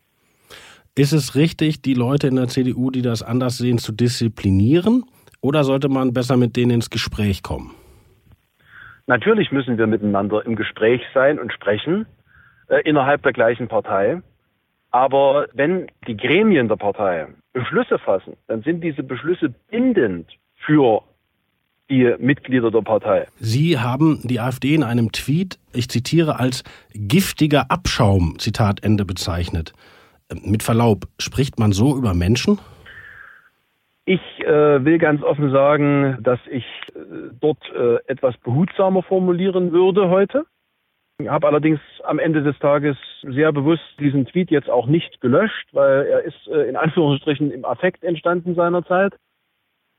Ist 0.96 1.12
es 1.12 1.36
richtig, 1.36 1.82
die 1.82 1.94
Leute 1.94 2.26
in 2.26 2.36
der 2.36 2.48
CDU, 2.48 2.90
die 2.90 3.02
das 3.02 3.22
anders 3.22 3.58
sehen, 3.58 3.78
zu 3.78 3.92
disziplinieren? 3.92 5.04
Oder 5.40 5.64
sollte 5.64 5.88
man 5.88 6.12
besser 6.12 6.36
mit 6.36 6.56
denen 6.56 6.72
ins 6.72 6.90
Gespräch 6.90 7.42
kommen? 7.42 7.72
Natürlich 9.06 9.50
müssen 9.50 9.78
wir 9.78 9.86
miteinander 9.86 10.44
im 10.44 10.56
Gespräch 10.56 11.02
sein 11.14 11.38
und 11.38 11.52
sprechen 11.52 12.06
äh, 12.68 12.80
innerhalb 12.88 13.22
der 13.22 13.32
gleichen 13.32 13.68
Partei. 13.68 14.22
Aber 14.90 15.46
wenn 15.52 15.88
die 16.06 16.16
Gremien 16.16 16.68
der 16.68 16.76
Partei 16.76 17.26
Beschlüsse 17.52 17.98
fassen, 17.98 18.36
dann 18.46 18.62
sind 18.62 18.82
diese 18.82 19.02
Beschlüsse 19.02 19.52
bindend 19.70 20.30
für 20.54 21.02
die 21.88 22.14
Mitglieder 22.18 22.70
der 22.70 22.82
Partei. 22.82 23.26
Sie 23.40 23.78
haben 23.78 24.20
die 24.22 24.38
AfD 24.38 24.74
in 24.74 24.84
einem 24.84 25.10
Tweet, 25.10 25.58
ich 25.72 25.88
zitiere, 25.88 26.38
als 26.38 26.62
giftiger 26.94 27.70
Abschaum, 27.70 28.38
Zitat 28.38 28.84
Ende, 28.84 29.04
bezeichnet. 29.04 29.72
Mit 30.44 30.62
Verlaub, 30.62 31.08
spricht 31.18 31.58
man 31.58 31.72
so 31.72 31.96
über 31.96 32.14
Menschen? 32.14 32.60
Ich 34.10 34.44
äh, 34.44 34.84
will 34.84 34.98
ganz 34.98 35.22
offen 35.22 35.52
sagen, 35.52 36.18
dass 36.20 36.40
ich 36.50 36.64
äh, 36.96 37.30
dort 37.40 37.62
äh, 37.72 37.98
etwas 38.08 38.36
behutsamer 38.38 39.04
formulieren 39.04 39.70
würde 39.70 40.10
heute. 40.10 40.46
Ich 41.20 41.28
habe 41.28 41.46
allerdings 41.46 41.78
am 42.02 42.18
Ende 42.18 42.42
des 42.42 42.58
Tages 42.58 42.96
sehr 43.22 43.52
bewusst 43.52 43.84
diesen 44.00 44.26
Tweet 44.26 44.50
jetzt 44.50 44.68
auch 44.68 44.88
nicht 44.88 45.20
gelöscht, 45.20 45.68
weil 45.70 46.06
er 46.06 46.24
ist 46.24 46.48
äh, 46.48 46.68
in 46.68 46.74
Anführungsstrichen 46.74 47.52
im 47.52 47.64
Affekt 47.64 48.02
entstanden 48.02 48.56
seinerzeit. 48.56 49.14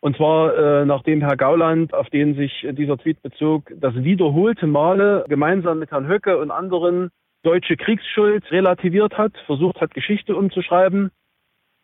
Und 0.02 0.18
zwar 0.18 0.58
äh, 0.58 0.86
nachdem 0.86 1.22
Herr 1.22 1.38
Gauland, 1.38 1.94
auf 1.94 2.10
den 2.10 2.36
sich 2.36 2.68
dieser 2.72 2.98
Tweet 2.98 3.22
bezog, 3.22 3.72
das 3.74 3.96
wiederholte 3.96 4.68
Male 4.68 5.24
gemeinsam 5.30 5.80
mit 5.80 5.92
Herrn 5.92 6.10
Höcke 6.10 6.38
und 6.38 6.52
anderen 6.52 7.12
deutsche 7.44 7.78
Kriegsschuld 7.78 8.44
relativiert 8.52 9.18
hat, 9.18 9.32
versucht 9.46 9.80
hat, 9.80 9.94
Geschichte 9.94 10.36
umzuschreiben. 10.36 11.12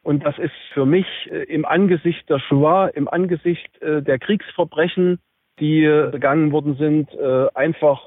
Und 0.07 0.23
das 0.23 0.37
ist 0.39 0.53
für 0.73 0.85
mich 0.85 1.05
äh, 1.29 1.43
im 1.53 1.65
Angesicht 1.65 2.29
der 2.29 2.39
Shoah, 2.39 2.89
im 2.93 3.09
Angesicht 3.09 3.69
äh, 3.81 4.01
der 4.01 4.17
Kriegsverbrechen, 4.19 5.19
die 5.59 5.83
äh, 5.83 6.09
begangen 6.09 6.53
worden 6.53 6.77
sind, 6.77 7.09
einfach 7.53 8.01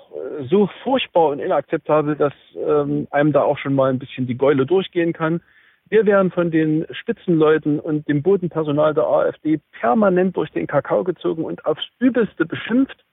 so 0.49 0.71
furchtbar 0.83 1.29
und 1.29 1.41
inakzeptabel, 1.41 2.17
dass 2.17 2.33
ähm, 2.57 3.07
einem 3.11 3.33
da 3.33 3.43
auch 3.43 3.59
schon 3.59 3.75
mal 3.75 3.91
ein 3.91 3.99
bisschen 3.99 4.27
die 4.27 4.39
Gäule 4.39 4.65
durchgehen 4.65 5.13
kann. 5.13 5.43
Wir 5.91 6.07
werden 6.07 6.31
von 6.31 6.51
den 6.51 6.87
Spitzenleuten 6.91 7.79
und 7.79 8.09
dem 8.09 8.23
Bodenpersonal 8.23 8.95
der 8.95 9.05
AfD 9.05 9.61
permanent 9.79 10.39
durch 10.39 10.51
den 10.53 10.67
Kakao 10.67 11.05
gezogen 11.05 11.45
und 11.45 11.67
aufs 11.67 11.87
Übelste 11.99 12.47
beschimpft. 12.47 13.05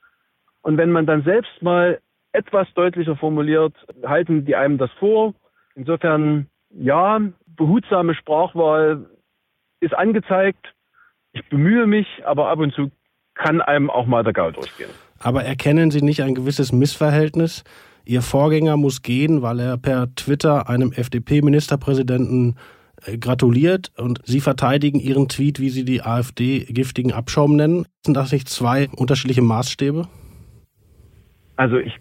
Und 0.61 0.77
wenn 0.77 0.91
man 0.91 1.05
dann 1.05 1.23
selbst 1.23 1.61
mal 1.61 1.99
etwas 2.31 2.73
deutlicher 2.73 3.17
formuliert, 3.17 3.73
halten 4.05 4.45
die 4.45 4.55
einem 4.55 4.77
das 4.77 4.91
vor. 4.91 5.33
Insofern, 5.75 6.47
ja, 6.69 7.19
behutsame 7.57 8.15
Sprachwahl 8.15 9.05
ist 9.79 9.93
angezeigt. 9.93 10.73
Ich 11.33 11.47
bemühe 11.49 11.85
mich, 11.85 12.07
aber 12.25 12.49
ab 12.49 12.59
und 12.59 12.73
zu 12.73 12.91
kann 13.35 13.61
einem 13.61 13.89
auch 13.89 14.05
mal 14.05 14.23
der 14.23 14.33
Gaul 14.33 14.53
durchgehen. 14.53 14.89
Aber 15.19 15.43
erkennen 15.43 15.91
Sie 15.91 16.01
nicht 16.01 16.21
ein 16.23 16.35
gewisses 16.35 16.71
Missverhältnis? 16.71 17.63
Ihr 18.05 18.21
Vorgänger 18.21 18.77
muss 18.77 19.01
gehen, 19.01 19.41
weil 19.41 19.59
er 19.59 19.77
per 19.77 20.13
Twitter 20.15 20.69
einem 20.69 20.91
FDP-Ministerpräsidenten 20.93 22.55
äh, 23.05 23.17
gratuliert 23.17 23.91
und 23.97 24.21
Sie 24.25 24.39
verteidigen 24.39 24.99
Ihren 24.99 25.27
Tweet, 25.27 25.59
wie 25.59 25.69
Sie 25.69 25.83
die 25.83 26.01
AfD 26.01 26.59
giftigen 26.69 27.11
Abschaum 27.11 27.55
nennen. 27.55 27.85
Sind 28.05 28.15
das 28.15 28.31
nicht 28.31 28.47
zwei 28.47 28.87
unterschiedliche 28.95 29.41
Maßstäbe? 29.41 30.07
Also 31.57 31.77
ich 31.77 31.93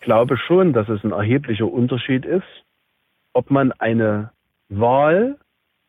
glaube 0.00 0.36
schon, 0.36 0.72
dass 0.72 0.88
es 0.88 1.02
ein 1.02 1.12
erheblicher 1.12 1.66
Unterschied 1.66 2.26
ist, 2.26 2.44
ob 3.32 3.50
man 3.50 3.72
eine 3.72 4.30
Wahl 4.68 5.38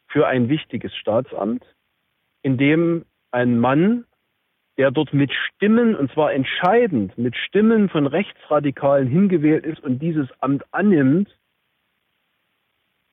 für 0.08 0.28
ein 0.28 0.50
wichtiges 0.50 0.96
Staatsamt, 0.96 1.64
in 2.42 2.58
dem 2.58 3.06
ein 3.32 3.60
Mann 3.60 4.06
der 4.78 4.92
dort 4.92 5.14
mit 5.14 5.32
Stimmen, 5.32 5.96
und 5.96 6.12
zwar 6.12 6.34
entscheidend, 6.34 7.18
mit 7.18 7.36
Stimmen 7.36 7.90
von 7.90 8.08
Rechtsradikalen 8.08 9.08
hingewählt 9.08 9.66
ist 9.66 9.82
und 9.82 10.00
dieses 10.00 10.28
Amt 10.42 10.64
annimmt, 10.72 11.30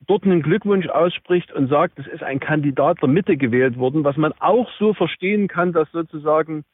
dort 0.05 0.25
einen 0.25 0.41
Glückwunsch 0.41 0.87
ausspricht 0.87 1.53
und 1.53 1.69
sagt, 1.69 1.99
es 1.99 2.07
ist 2.07 2.23
ein 2.23 2.41
Kandidat 2.41 3.01
der 3.01 3.07
Mitte 3.07 3.37
gewählt 3.37 3.77
worden, 3.77 4.03
was 4.03 4.17
man 4.17 4.33
auch 4.39 4.69
so 4.77 4.93
verstehen 4.93 5.47
kann, 5.47 5.71
dass 5.71 5.89
sozusagen 5.91 6.65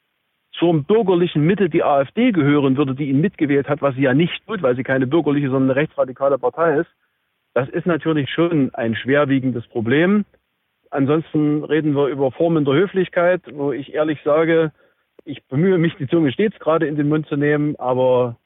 zur 0.52 0.82
bürgerlichen 0.82 1.46
Mitte 1.46 1.70
die 1.70 1.84
AfD 1.84 2.32
gehören 2.32 2.76
würde, 2.76 2.96
die 2.96 3.08
ihn 3.08 3.20
mitgewählt 3.20 3.68
hat, 3.68 3.82
was 3.82 3.94
sie 3.94 4.02
ja 4.02 4.14
nicht 4.14 4.44
tut, 4.46 4.62
weil 4.62 4.74
sie 4.74 4.82
keine 4.82 5.06
bürgerliche, 5.06 5.48
sondern 5.48 5.70
eine 5.70 5.80
rechtsradikale 5.80 6.38
Partei 6.38 6.80
ist. 6.80 6.90
Das 7.54 7.68
ist 7.68 7.86
natürlich 7.86 8.30
schon 8.30 8.72
ein 8.74 8.94
schwerwiegendes 8.94 9.66
Problem. 9.68 10.24
Ansonsten 10.90 11.64
reden 11.64 11.94
wir 11.94 12.08
über 12.08 12.32
Formen 12.32 12.64
der 12.64 12.74
Höflichkeit, 12.74 13.42
wo 13.52 13.72
ich 13.72 13.94
ehrlich 13.94 14.20
sage, 14.24 14.72
ich 15.24 15.44
bemühe 15.44 15.78
mich, 15.78 15.94
die 15.96 16.08
Zunge 16.08 16.32
stets 16.32 16.58
gerade 16.58 16.86
in 16.86 16.96
den 16.96 17.08
Mund 17.08 17.26
zu 17.28 17.36
nehmen, 17.36 17.76
aber 17.76 18.36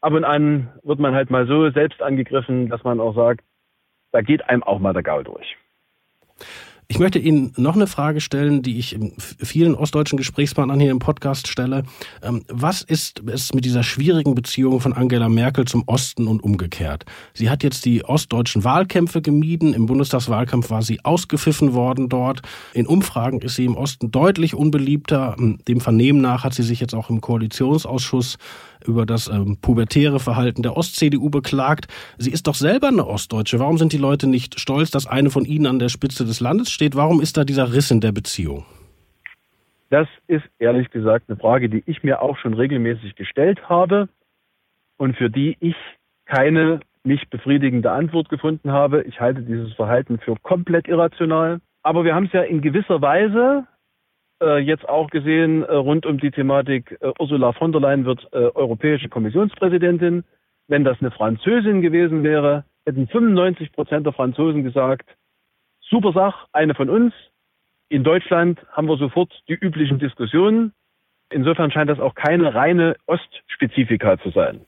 ab 0.00 0.12
und 0.12 0.24
an 0.24 0.72
wird 0.82 0.98
man 0.98 1.14
halt 1.14 1.30
mal 1.30 1.46
so 1.46 1.70
selbst 1.70 2.02
angegriffen, 2.02 2.68
dass 2.68 2.82
man 2.84 3.00
auch 3.00 3.14
sagt, 3.14 3.44
da 4.12 4.22
geht 4.22 4.48
einem 4.48 4.62
auch 4.62 4.78
mal 4.78 4.92
der 4.92 5.02
Gaul 5.02 5.24
durch. 5.24 5.56
Ich 6.88 7.00
möchte 7.00 7.18
Ihnen 7.18 7.52
noch 7.56 7.74
eine 7.74 7.88
Frage 7.88 8.20
stellen, 8.20 8.62
die 8.62 8.78
ich 8.78 8.96
vielen 9.42 9.74
ostdeutschen 9.74 10.16
Gesprächspartnern 10.16 10.78
hier 10.78 10.92
im 10.92 11.00
Podcast 11.00 11.48
stelle. 11.48 11.82
Ähm, 12.22 12.44
was 12.48 12.82
ist 12.82 13.22
es 13.26 13.52
mit 13.52 13.64
dieser 13.64 13.82
schwierigen 13.82 14.36
Beziehung 14.36 14.80
von 14.80 14.92
Angela 14.92 15.28
Merkel 15.28 15.64
zum 15.64 15.82
Osten 15.86 16.28
und 16.28 16.44
umgekehrt? 16.44 17.04
Sie 17.34 17.50
hat 17.50 17.64
jetzt 17.64 17.86
die 17.86 18.04
ostdeutschen 18.04 18.62
Wahlkämpfe 18.62 19.20
gemieden. 19.20 19.74
Im 19.74 19.86
Bundestagswahlkampf 19.86 20.70
war 20.70 20.82
sie 20.82 21.04
ausgepfiffen 21.04 21.74
worden 21.74 22.08
dort. 22.08 22.42
In 22.72 22.86
Umfragen 22.86 23.40
ist 23.40 23.56
sie 23.56 23.64
im 23.64 23.76
Osten 23.76 24.12
deutlich 24.12 24.54
unbeliebter. 24.54 25.34
Dem 25.66 25.80
Vernehmen 25.80 26.20
nach 26.20 26.44
hat 26.44 26.54
sie 26.54 26.62
sich 26.62 26.78
jetzt 26.78 26.94
auch 26.94 27.10
im 27.10 27.20
Koalitionsausschuss 27.20 28.38
über 28.86 29.06
das 29.06 29.28
ähm, 29.28 29.58
pubertäre 29.60 30.20
Verhalten 30.20 30.62
der 30.62 30.76
Ost-CDU 30.76 31.30
beklagt. 31.30 31.86
Sie 32.18 32.30
ist 32.30 32.46
doch 32.46 32.54
selber 32.54 32.88
eine 32.88 33.06
Ostdeutsche. 33.06 33.58
Warum 33.58 33.78
sind 33.78 33.92
die 33.92 33.98
Leute 33.98 34.26
nicht 34.26 34.60
stolz, 34.60 34.90
dass 34.90 35.06
eine 35.06 35.30
von 35.30 35.44
ihnen 35.44 35.66
an 35.66 35.78
der 35.78 35.88
Spitze 35.88 36.24
des 36.24 36.40
Landes 36.40 36.70
steht? 36.70 36.96
Warum 36.96 37.20
ist 37.20 37.36
da 37.36 37.44
dieser 37.44 37.72
Riss 37.72 37.90
in 37.90 38.00
der 38.00 38.12
Beziehung? 38.12 38.64
Das 39.90 40.08
ist 40.26 40.44
ehrlich 40.58 40.90
gesagt 40.90 41.28
eine 41.28 41.38
Frage, 41.38 41.68
die 41.68 41.82
ich 41.86 42.02
mir 42.02 42.20
auch 42.20 42.36
schon 42.38 42.54
regelmäßig 42.54 43.14
gestellt 43.14 43.68
habe 43.68 44.08
und 44.96 45.16
für 45.16 45.30
die 45.30 45.56
ich 45.60 45.76
keine 46.24 46.80
nicht 47.04 47.30
befriedigende 47.30 47.92
Antwort 47.92 48.28
gefunden 48.28 48.72
habe. 48.72 49.02
Ich 49.02 49.20
halte 49.20 49.42
dieses 49.42 49.72
Verhalten 49.74 50.18
für 50.18 50.34
komplett 50.42 50.88
irrational. 50.88 51.60
Aber 51.82 52.04
wir 52.04 52.14
haben 52.16 52.26
es 52.26 52.32
ja 52.32 52.42
in 52.42 52.60
gewisser 52.60 53.00
Weise 53.00 53.64
äh, 54.42 54.58
jetzt 54.58 54.88
auch 54.88 55.08
gesehen 55.10 55.62
äh, 55.62 55.72
rund 55.72 56.04
um 56.04 56.18
die 56.18 56.30
Thematik, 56.30 56.98
äh, 57.00 57.12
Ursula 57.18 57.52
von 57.52 57.72
der 57.72 57.80
Leyen 57.80 58.04
wird 58.04 58.32
Europäische 58.32 59.08
Kommissionspräsidentin. 59.08 60.24
Wenn 60.68 60.84
das 60.84 61.00
eine 61.00 61.10
Französin 61.10 61.80
gewesen 61.80 62.22
wäre, 62.22 62.64
hätten 62.84 63.06
95 63.08 63.72
Prozent 63.72 64.04
der 64.04 64.12
Franzosen 64.12 64.62
gesagt, 64.62 65.08
super 65.80 66.12
Sache, 66.12 66.46
eine 66.52 66.74
von 66.74 66.90
uns. 66.90 67.14
In 67.88 68.04
Deutschland 68.04 68.60
haben 68.72 68.88
wir 68.88 68.96
sofort 68.96 69.32
die 69.48 69.54
üblichen 69.54 69.98
Diskussionen. 69.98 70.72
Insofern 71.30 71.70
scheint 71.70 71.88
das 71.88 72.00
auch 72.00 72.14
keine 72.14 72.54
reine 72.54 72.96
Ostspezifika 73.06 74.18
zu 74.18 74.30
sein. 74.30 74.60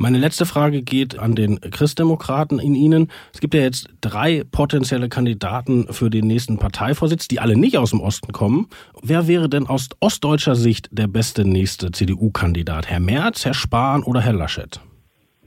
Meine 0.00 0.18
letzte 0.18 0.46
Frage 0.46 0.82
geht 0.82 1.18
an 1.18 1.34
den 1.34 1.60
Christdemokraten 1.60 2.60
in 2.60 2.76
Ihnen. 2.76 3.08
Es 3.34 3.40
gibt 3.40 3.52
ja 3.52 3.62
jetzt 3.62 3.88
drei 4.00 4.44
potenzielle 4.48 5.08
Kandidaten 5.08 5.92
für 5.92 6.08
den 6.08 6.28
nächsten 6.28 6.56
Parteivorsitz, 6.56 7.26
die 7.26 7.40
alle 7.40 7.58
nicht 7.58 7.76
aus 7.78 7.90
dem 7.90 8.00
Osten 8.00 8.32
kommen. 8.32 8.68
Wer 9.02 9.26
wäre 9.26 9.48
denn 9.48 9.66
aus 9.66 9.88
ostdeutscher 9.98 10.54
Sicht 10.54 10.88
der 10.92 11.08
beste 11.08 11.44
nächste 11.44 11.90
CDU-Kandidat? 11.90 12.88
Herr 12.88 13.00
Merz, 13.00 13.44
Herr 13.44 13.54
Spahn 13.54 14.04
oder 14.04 14.20
Herr 14.20 14.34
Laschet? 14.34 14.80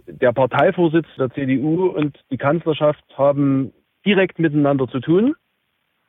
Der 0.06 0.34
Parteivorsitz 0.34 1.08
der 1.18 1.30
CDU 1.30 1.86
und 1.86 2.20
die 2.30 2.38
Kanzlerschaft 2.38 3.06
haben 3.18 3.72
direkt 4.06 4.38
miteinander 4.38 4.90
zu 4.90 5.00
tun. 5.00 5.34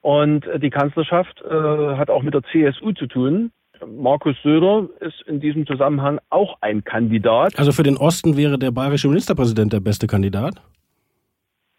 Und 0.01 0.45
die 0.61 0.71
Kanzlerschaft 0.71 1.41
äh, 1.43 1.97
hat 1.97 2.11
auch 2.11 2.25
mit 2.25 2.35
der 2.35 2.43
CSU 2.43 2.91
zu 2.91 3.07
tun. 3.07 3.53
Markus 3.87 4.37
Söder 4.43 4.89
ist 5.01 5.23
in 5.27 5.41
diesem 5.41 5.67
Zusammenhang 5.67 6.21
auch 6.31 6.57
ein 6.61 6.85
Kandidat. 6.85 7.59
Also 7.59 7.73
für 7.73 7.83
den 7.83 7.97
Osten 7.97 8.37
wäre 8.37 8.59
der 8.59 8.71
bayerische 8.71 9.09
Ministerpräsident 9.09 9.73
der 9.73 9.81
beste 9.81 10.07
Kandidat? 10.07 10.55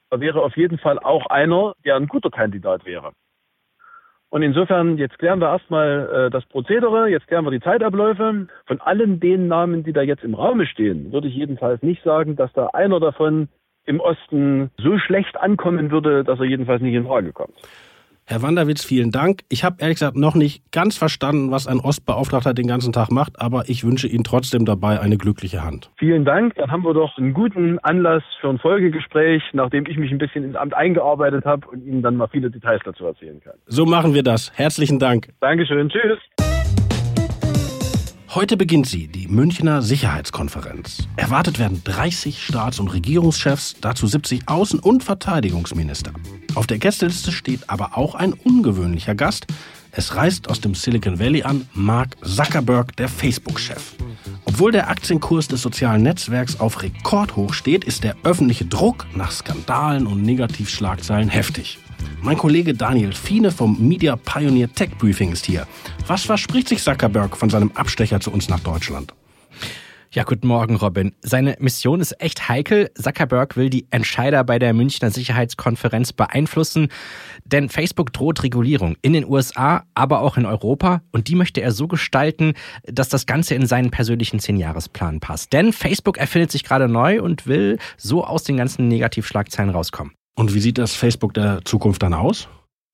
Er 0.10 0.20
wäre 0.20 0.42
auf 0.42 0.56
jeden 0.58 0.78
Fall 0.78 1.00
auch 1.00 1.26
einer, 1.28 1.74
der 1.86 1.96
ein 1.96 2.08
guter 2.08 2.30
Kandidat 2.30 2.86
wäre. 2.86 3.12
Und 4.30 4.42
insofern, 4.42 4.98
jetzt 4.98 5.20
klären 5.20 5.40
wir 5.40 5.50
erstmal 5.50 6.28
äh, 6.28 6.30
das 6.32 6.44
Prozedere, 6.46 7.08
jetzt 7.08 7.28
klären 7.28 7.46
wir 7.46 7.52
die 7.52 7.60
Zeitabläufe. 7.60 8.48
Von 8.66 8.82
allen 8.82 9.20
den 9.20 9.48
Namen, 9.48 9.84
die 9.84 9.94
da 9.94 10.02
jetzt 10.02 10.24
im 10.24 10.34
Raume 10.34 10.66
stehen, 10.66 11.12
würde 11.12 11.28
ich 11.28 11.36
jedenfalls 11.36 11.84
nicht 11.84 12.04
sagen, 12.04 12.36
dass 12.36 12.52
da 12.54 12.68
einer 12.74 13.00
davon 13.00 13.48
im 13.86 14.00
Osten 14.00 14.72
so 14.78 14.98
schlecht 14.98 15.40
ankommen 15.40 15.92
würde, 15.92 16.24
dass 16.24 16.40
er 16.40 16.46
jedenfalls 16.46 16.82
nicht 16.82 16.96
in 16.96 17.06
Frage 17.06 17.32
kommt. 17.32 17.54
Herr 18.26 18.42
Wanderwitz, 18.42 18.86
vielen 18.86 19.12
Dank. 19.12 19.42
Ich 19.50 19.66
habe 19.66 19.78
ehrlich 19.80 19.96
gesagt 19.96 20.16
noch 20.16 20.34
nicht 20.36 20.72
ganz 20.72 20.98
verstanden, 20.98 21.52
was 21.52 21.68
ein 21.68 21.80
Ostbeauftragter 21.80 22.54
den 22.54 22.68
ganzen 22.68 22.94
Tag 22.94 23.12
macht, 23.12 23.42
aber 23.42 23.68
ich 23.68 23.84
wünsche 23.84 24.08
Ihnen 24.08 24.24
trotzdem 24.24 24.64
dabei 24.66 25.02
eine 25.02 25.18
glückliche 25.18 25.64
Hand. 25.64 25.92
Vielen 25.98 26.24
Dank. 26.24 26.56
Dann 26.56 26.72
haben 26.72 26.84
wir 26.84 26.94
doch 26.94 27.18
einen 27.18 27.34
guten 27.34 27.80
Anlass 27.80 28.24
für 28.40 28.50
ein 28.50 28.60
Folgegespräch, 28.60 29.44
nachdem 29.52 29.86
ich 29.88 29.98
mich 29.98 30.12
ein 30.12 30.20
bisschen 30.20 30.46
ins 30.46 30.56
Amt 30.56 30.74
eingearbeitet 30.74 31.44
habe 31.44 31.68
und 31.68 31.86
Ihnen 31.86 32.02
dann 32.02 32.16
mal 32.16 32.28
viele 32.28 32.50
Details 32.50 32.82
dazu 32.86 33.06
erzählen 33.06 33.42
kann. 33.42 33.56
So 33.68 33.86
machen 33.86 34.14
wir 34.14 34.24
das. 34.24 34.54
Herzlichen 34.56 35.00
Dank. 35.00 35.30
Dankeschön. 35.42 35.90
Tschüss. 35.90 36.53
Heute 38.36 38.58
beginnt 38.58 38.88
sie, 38.88 39.08
die 39.08 39.28
Münchner 39.28 39.84
Sicherheitskonferenz. 39.84 41.08
Erwartet 41.18 41.60
werden 41.60 41.84
30 41.84 42.42
Staats- 42.42 42.80
und 42.80 42.88
Regierungschefs, 42.88 43.76
dazu 43.80 44.08
70 44.08 44.46
Außen- 44.46 44.80
und 44.80 45.04
Verteidigungsminister. 45.04 46.14
Auf 46.56 46.66
der 46.66 46.80
Gästeliste 46.80 47.32
steht 47.32 47.70
aber 47.70 47.96
auch 47.96 48.16
ein 48.16 48.34
ungewöhnlicher 48.34 49.14
Gast. 49.14 49.46
Es 49.92 50.16
reist 50.16 50.50
aus 50.50 50.62
dem 50.62 50.74
Silicon 50.74 51.20
Valley 51.20 51.44
an 51.44 51.68
Mark 51.74 52.18
Zuckerberg, 52.24 52.96
der 52.96 53.08
Facebook-Chef. 53.08 53.94
Obwohl 54.46 54.72
der 54.72 54.90
Aktienkurs 54.90 55.48
des 55.48 55.62
sozialen 55.62 56.02
Netzwerks 56.02 56.60
auf 56.60 56.82
Rekordhoch 56.82 57.54
steht, 57.54 57.84
ist 57.84 58.04
der 58.04 58.16
öffentliche 58.24 58.66
Druck 58.66 59.06
nach 59.16 59.30
Skandalen 59.30 60.08
und 60.08 60.24
Negativschlagzeilen 60.24 61.30
heftig. 61.30 61.78
Mein 62.22 62.38
Kollege 62.38 62.74
Daniel 62.74 63.14
Fiene 63.14 63.52
vom 63.52 63.88
Media 63.88 64.16
Pioneer 64.16 64.74
Tech 64.74 64.92
Briefing 64.98 65.32
ist 65.32 65.46
hier. 65.46 65.68
Was 66.08 66.24
verspricht 66.24 66.70
sich 66.70 66.82
Zuckerberg 66.82 67.36
von 67.36 67.50
seinem 67.50 67.72
Abstecher 67.76 68.20
zu 68.20 68.32
uns 68.32 68.50
nach 68.50 68.60
Deutschland? 68.60 69.14
Ja, 70.14 70.24
guten 70.24 70.46
Morgen, 70.46 70.76
Robin. 70.76 71.16
Seine 71.24 71.56
Mission 71.60 72.00
ist 72.00 72.22
echt 72.22 72.48
heikel. 72.48 72.92
Zuckerberg 72.94 73.58
will 73.58 73.72
die 73.72 73.88
Entscheider 73.90 74.44
bei 74.44 74.60
der 74.60 74.72
Münchner 74.72 75.10
Sicherheitskonferenz 75.10 76.14
beeinflussen, 76.14 76.90
denn 77.46 77.68
Facebook 77.68 78.14
droht 78.14 78.44
Regulierung 78.44 78.96
in 79.02 79.14
den 79.14 79.26
USA, 79.26 79.86
aber 79.96 80.22
auch 80.22 80.38
in 80.38 80.46
Europa 80.46 81.02
und 81.12 81.30
die 81.30 81.36
möchte 81.36 81.62
er 81.62 81.72
so 81.72 81.88
gestalten, 81.88 82.54
dass 82.84 83.10
das 83.10 83.26
Ganze 83.26 83.56
in 83.56 83.66
seinen 83.66 83.90
persönlichen 83.90 84.38
Zehnjahresplan 84.40 85.20
passt. 85.20 85.52
Denn 85.52 85.74
Facebook 85.74 86.20
erfindet 86.20 86.52
sich 86.52 86.64
gerade 86.64 86.88
neu 86.88 87.20
und 87.20 87.48
will 87.48 87.80
so 87.98 88.24
aus 88.24 88.44
den 88.44 88.58
ganzen 88.58 88.88
Negativschlagzeilen 88.90 89.72
rauskommen. 89.72 90.14
Und 90.36 90.54
wie 90.54 90.60
sieht 90.60 90.78
das 90.78 90.96
Facebook 90.96 91.34
der 91.34 91.64
Zukunft 91.64 92.04
dann 92.04 92.14
aus? 92.14 92.48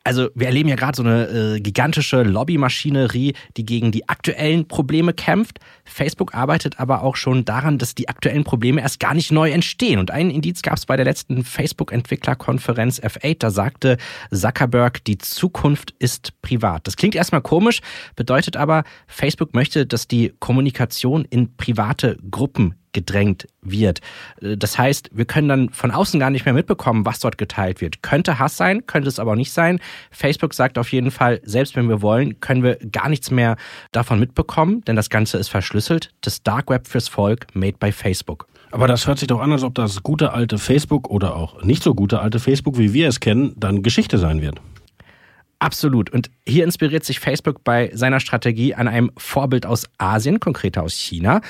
Also 0.06 0.30
wir 0.34 0.47
erleben 0.47 0.69
ja 0.69 0.75
gerade 0.75 0.95
so 0.95 1.04
eine 1.04 1.28
äh, 1.28 1.60
gigantische 1.60 2.23
Lobbymaschinerie, 2.23 3.34
die 3.58 3.65
gegen 3.65 3.91
die 3.91 4.08
aktuellen 4.08 4.67
Probleme 4.67 5.13
kämpft. 5.13 5.60
Facebook 5.84 6.34
arbeitet 6.34 6.80
aber 6.80 7.04
auch 7.04 7.17
schon 7.17 7.43
daran, 7.43 7.78
dass 7.78 7.95
die 7.95 8.08
aktuellen 8.08 8.45
Probleme 8.45 8.82
erst 8.82 9.02
gar 9.02 9.13
nicht 9.13 9.32
neu 9.32 9.52
entstehen. 9.52 9.99
Und 9.99 10.10
einen 10.10 10.32
Indiz 10.32 10.62
gab 10.62 10.78
es 10.78 10.86
bei 10.86 10.95
der 10.95 11.06
letzten 11.06 11.43
Facebook-Entwicklerkonferenz 11.43 12.99
F8. 13.02 13.38
Da 13.39 13.52
sagte 13.52 13.97
Zuckerberg, 14.32 15.04
die 15.04 15.17
Zukunft 15.17 15.93
ist 15.99 16.41
privat. 16.41 16.88
Das 16.88 16.95
klingt 16.95 17.15
erstmal 17.15 17.41
komisch, 17.41 17.82
bedeutet 18.15 18.56
aber, 18.56 18.86
Facebook 19.06 19.54
möchte, 19.54 19.86
dass 19.86 20.08
die 20.08 20.34
Kommunikation 20.39 21.25
in 21.25 21.56
private 21.58 22.17
Gruppen 22.32 22.78
gedrängt 22.93 23.47
wird. 23.62 23.99
Äh, 24.41 24.58
das 24.58 24.78
heißt, 24.78 25.10
wir 25.13 25.25
können 25.25 25.49
dann 25.49 25.69
von 25.69 25.91
außen 25.91 26.19
gar 26.19 26.30
nicht 26.30 26.45
mehr 26.45 26.54
mitbekommen, 26.54 27.06
was 27.06 27.19
dort 27.19 27.38
geteilt 27.38 27.82
wird. 27.82 28.02
Könnte 28.02 28.39
Hass 28.39 28.58
sein, 28.58 28.86
könnte 28.88 29.10
es 29.10 29.19
aber 29.19 29.32
auch 29.32 29.36
nicht 29.36 29.52
sein. 29.52 29.80
Facebook 30.12 30.54
sagt 30.54 30.78
auf 30.78 30.91
jeden 30.91 31.12
Fall, 31.12 31.41
selbst 31.43 31.75
wenn 31.75 31.89
wir 31.89 32.02
wollen, 32.02 32.39
können 32.39 32.63
wir 32.63 32.78
gar 32.91 33.10
nichts 33.10 33.32
mehr 33.32 33.58
davon 33.91 34.19
mitbekommen, 34.19 34.82
denn 34.86 34.95
das 34.95 35.10
Ganze 35.10 35.38
ist 35.38 35.49
verschlüsselt. 35.49 36.12
Das 36.21 36.43
Dark 36.43 36.69
Web 36.69 36.88
fürs 36.88 37.08
Volk, 37.08 37.47
made 37.54 37.78
by 37.80 37.91
Facebook. 37.91 38.47
Aber 38.71 38.88
das 38.88 39.08
hört 39.08 39.17
sich 39.17 39.28
doch 39.28 39.39
an, 39.39 39.52
als 39.52 39.63
ob 39.63 39.73
das 39.73 40.04
gute 40.04 40.34
alte 40.34 40.60
Facebook 40.60 41.10
oder 41.10 41.36
auch 41.36 41.63
nicht 41.63 41.82
so 41.82 41.95
gute 41.95 42.19
alte 42.19 42.39
Facebook, 42.39 42.78
wie 42.78 42.93
wir 42.93 43.08
es 43.08 43.19
kennen, 43.19 43.54
dann 43.58 43.82
Geschichte 43.82 44.19
sein 44.19 44.41
wird. 44.41 44.62
Absolut. 45.60 46.10
Und 46.10 46.32
hier 46.47 46.63
inspiriert 46.63 47.04
sich 47.04 47.19
Facebook 47.19 47.65
bei 47.65 47.91
seiner 47.93 48.21
Strategie 48.21 48.75
an 48.75 48.88
einem 48.88 49.12
Vorbild 49.17 49.65
aus 49.65 49.86
Asien, 49.97 50.39
konkreter 50.39 50.84
aus 50.84 50.93
China. 50.93 51.41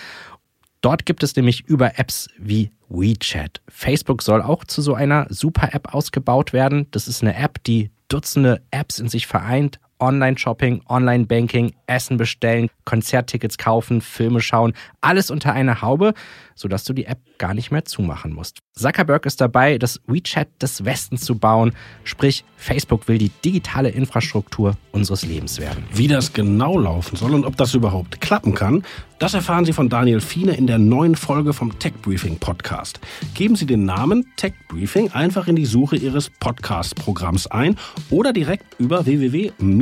Dort 0.81 1.05
gibt 1.05 1.23
es 1.23 1.35
nämlich 1.35 1.65
über 1.65 1.99
Apps 1.99 2.29
wie 2.37 2.71
WeChat. 2.87 3.61
Facebook 3.67 4.21
soll 4.21 4.41
auch 4.41 4.63
zu 4.63 4.81
so 4.81 4.93
einer 4.93 5.27
Super-App 5.29 5.93
ausgebaut 5.93 6.53
werden. 6.53 6.87
Das 6.91 7.07
ist 7.07 7.21
eine 7.21 7.35
App, 7.35 7.63
die 7.63 7.91
Dutzende 8.07 8.61
Apps 8.71 8.99
in 8.99 9.07
sich 9.07 9.27
vereint. 9.27 9.79
Online-Shopping, 9.99 10.81
Online-Banking, 10.87 11.73
Essen 11.87 12.17
bestellen, 12.17 12.69
Konzerttickets 12.85 13.57
kaufen, 13.57 14.01
Filme 14.01 14.41
schauen, 14.41 14.73
alles 15.01 15.31
unter 15.31 15.53
einer 15.53 15.81
Haube, 15.81 16.13
sodass 16.55 16.83
du 16.83 16.93
die 16.93 17.05
App 17.05 17.19
gar 17.37 17.53
nicht 17.53 17.71
mehr 17.71 17.85
zumachen 17.85 18.33
musst. 18.33 18.59
Zuckerberg 18.73 19.25
ist 19.25 19.41
dabei, 19.41 19.77
das 19.77 19.99
WeChat 20.07 20.47
des 20.61 20.85
Westens 20.85 21.21
zu 21.21 21.37
bauen, 21.37 21.73
sprich 22.03 22.45
Facebook 22.57 23.07
will 23.07 23.17
die 23.17 23.31
digitale 23.43 23.89
Infrastruktur 23.89 24.75
unseres 24.91 25.25
Lebens 25.25 25.59
werden. 25.59 25.83
Wie 25.93 26.07
das 26.07 26.33
genau 26.33 26.77
laufen 26.77 27.15
soll 27.15 27.33
und 27.33 27.45
ob 27.45 27.57
das 27.57 27.73
überhaupt 27.73 28.21
klappen 28.21 28.55
kann, 28.55 28.83
das 29.19 29.33
erfahren 29.33 29.65
Sie 29.65 29.73
von 29.73 29.89
Daniel 29.89 30.21
Fiene 30.21 30.53
in 30.53 30.65
der 30.65 30.77
neuen 30.77 31.15
Folge 31.15 31.51
vom 31.51 31.77
Tech 31.77 31.93
Briefing 32.01 32.37
Podcast. 32.37 33.01
Geben 33.33 33.57
Sie 33.57 33.65
den 33.65 33.83
Namen 33.83 34.25
Tech 34.37 34.53
Briefing 34.69 35.11
einfach 35.11 35.47
in 35.47 35.57
die 35.57 35.65
Suche 35.65 35.97
Ihres 35.97 36.29
Podcast-Programms 36.29 37.47
ein 37.47 37.75
oder 38.09 38.31
direkt 38.31 38.79
über 38.79 39.05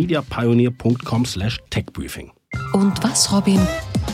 www.mediapioneer.com/techbriefing. 0.07 2.31
Und 2.73 3.03
was, 3.03 3.31
Robin, 3.31 3.59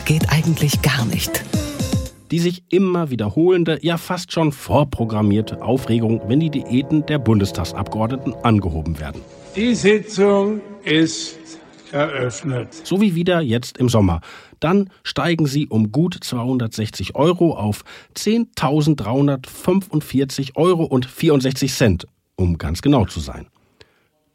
geht 0.04 0.30
eigentlich 0.30 0.82
gar 0.82 1.06
nicht? 1.06 1.42
die 2.30 2.38
sich 2.40 2.64
immer 2.70 3.10
wiederholende, 3.10 3.78
ja 3.82 3.96
fast 3.96 4.32
schon 4.32 4.50
vorprogrammierte 4.50 5.62
Aufregung, 5.62 6.20
wenn 6.26 6.40
die 6.40 6.50
Diäten 6.50 7.06
der 7.06 7.20
Bundestagsabgeordneten 7.20 8.34
angehoben 8.42 8.98
werden. 8.98 9.20
Die 9.54 9.76
Sitzung 9.76 10.60
ist 10.82 11.38
eröffnet. 11.92 12.74
So 12.82 13.00
wie 13.00 13.14
wieder 13.14 13.40
jetzt 13.40 13.78
im 13.78 13.88
Sommer. 13.88 14.20
Dann 14.58 14.90
steigen 15.04 15.46
sie 15.46 15.68
um 15.68 15.92
gut 15.92 16.18
260 16.20 17.14
Euro 17.14 17.56
auf 17.56 17.84
10.345 18.16 20.56
Euro 20.56 20.82
und 20.84 21.06
64 21.06 21.72
Cent, 21.72 22.08
um 22.34 22.58
ganz 22.58 22.82
genau 22.82 23.04
zu 23.04 23.20
sein. 23.20 23.46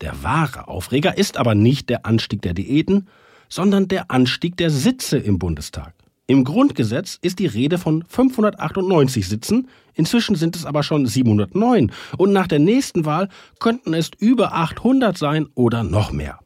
Der 0.02 0.24
wahre 0.24 0.68
Aufreger 0.68 1.18
ist 1.18 1.38
aber 1.38 1.56
nicht 1.56 1.90
der 1.90 2.06
Anstieg 2.06 2.42
der 2.42 2.54
Diäten, 2.54 3.08
sondern 3.50 3.88
der 3.88 4.12
Anstieg 4.12 4.56
der 4.58 4.70
Sitze 4.70 5.18
im 5.18 5.40
Bundestag. 5.40 5.94
Im 6.28 6.44
Grundgesetz 6.44 7.18
ist 7.22 7.40
die 7.40 7.48
Rede 7.48 7.80
von 7.80 8.04
598 8.08 9.28
Sitzen, 9.28 9.68
inzwischen 9.96 10.36
sind 10.36 10.56
es 10.56 10.64
aber 10.64 10.84
schon 10.84 11.08
709 11.08 11.92
und 12.18 12.32
nach 12.32 12.46
der 12.46 12.60
nächsten 12.60 13.04
Wahl 13.04 13.30
könnten 13.60 13.96
es 13.96 14.12
über 14.20 14.54
800 14.54 15.18
sein 15.18 15.48
oder 15.56 15.84
noch 15.84 16.12
mehr. 16.12 16.40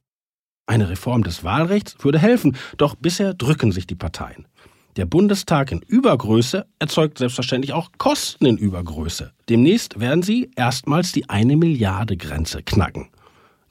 Eine 0.65 0.89
Reform 0.89 1.23
des 1.23 1.43
Wahlrechts 1.43 1.97
würde 1.99 2.17
helfen, 2.17 2.55
doch 2.77 2.95
bisher 2.95 3.33
drücken 3.33 3.73
sich 3.73 3.85
die 3.85 3.95
Parteien. 3.95 4.47
Der 4.95 5.05
Bundestag 5.05 5.71
in 5.71 5.81
Übergröße 5.81 6.65
erzeugt 6.79 7.17
selbstverständlich 7.17 7.73
auch 7.73 7.89
Kosten 7.97 8.45
in 8.45 8.57
Übergröße. 8.57 9.33
Demnächst 9.49 9.99
werden 9.99 10.23
sie 10.23 10.51
erstmals 10.55 11.11
die 11.11 11.29
eine 11.29 11.57
Milliarde 11.57 12.15
Grenze 12.15 12.63
knacken. 12.63 13.09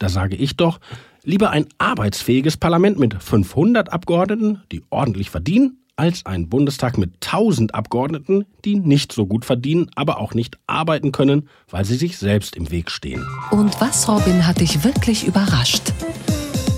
Da 0.02 0.08
sage 0.08 0.34
ich 0.34 0.56
doch, 0.56 0.80
lieber 1.22 1.50
ein 1.50 1.66
arbeitsfähiges 1.78 2.56
Parlament 2.56 2.98
mit 2.98 3.22
500 3.22 3.92
Abgeordneten, 3.92 4.60
die 4.72 4.82
ordentlich 4.90 5.30
verdienen, 5.30 5.78
als 5.94 6.26
ein 6.26 6.48
Bundestag 6.48 6.98
mit 6.98 7.24
1000 7.24 7.72
Abgeordneten, 7.76 8.44
die 8.64 8.74
nicht 8.74 9.12
so 9.12 9.26
gut 9.26 9.44
verdienen, 9.44 9.92
aber 9.94 10.18
auch 10.18 10.34
nicht 10.34 10.58
arbeiten 10.66 11.12
können, 11.12 11.48
weil 11.70 11.84
sie 11.84 11.94
sich 11.94 12.18
selbst 12.18 12.56
im 12.56 12.72
Weg 12.72 12.90
stehen. 12.90 13.24
Und 13.52 13.80
was, 13.80 14.08
Robin, 14.08 14.44
hat 14.44 14.60
dich 14.60 14.82
wirklich 14.82 15.24
überrascht? 15.24 15.92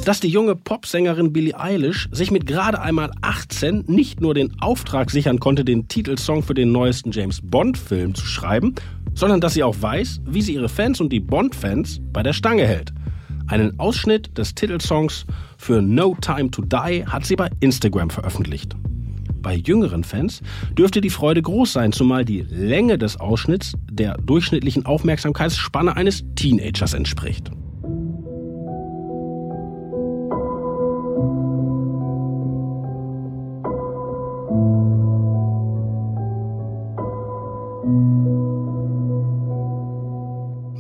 Dass 0.05 0.21
die 0.21 0.29
junge 0.29 0.55
Popsängerin 0.55 1.33
Billie 1.33 1.59
Eilish 1.59 2.11
sich 2.13 2.31
mit 2.31 2.47
gerade 2.47 2.79
einmal 2.83 3.11
18 3.23 3.85
nicht 3.87 4.21
nur 4.21 4.35
den 4.35 4.61
Auftrag 4.61 5.11
sichern 5.11 5.41
konnte, 5.41 5.65
den 5.65 5.89
Titelsong 5.89 6.43
für 6.43 6.53
den 6.53 6.73
neuesten 6.73 7.11
James 7.11 7.41
Bond-Film 7.43 8.15
zu 8.15 8.27
schreiben, 8.27 8.75
sondern 9.15 9.41
dass 9.41 9.55
sie 9.55 9.63
auch 9.63 9.77
weiß, 9.81 10.21
wie 10.27 10.43
sie 10.43 10.53
ihre 10.53 10.69
Fans 10.69 11.01
und 11.01 11.11
die 11.11 11.21
Bond-Fans 11.21 12.03
bei 12.13 12.23
der 12.23 12.35
Stange 12.35 12.67
hält. 12.67 12.93
Einen 13.47 13.79
Ausschnitt 13.79 14.37
des 14.39 14.55
Titelsongs 14.55 15.27
für 15.59 15.83
No 15.83 16.17
Time 16.21 16.51
to 16.51 16.63
Die 16.63 17.05
hat 17.07 17.27
sie 17.27 17.37
bei 17.37 17.51
Instagram 17.61 18.11
veröffentlicht. 18.11 18.75
Bei 19.43 19.55
jüngeren 19.57 20.05
Fans 20.05 20.41
dürfte 20.73 21.03
die 21.03 21.11
Freude 21.11 21.43
groß 21.43 21.75
sein, 21.75 21.93
zumal 21.93 22.25
die 22.25 22.41
Länge 22.49 22.97
des 22.97 23.21
Ausschnitts 23.21 23.75
der 23.91 24.17
durchschnittlichen 24.17 24.87
Aufmerksamkeitsspanne 24.87 25.95
eines 25.95 26.25
Teenagers 26.35 26.95
entspricht. 26.95 27.51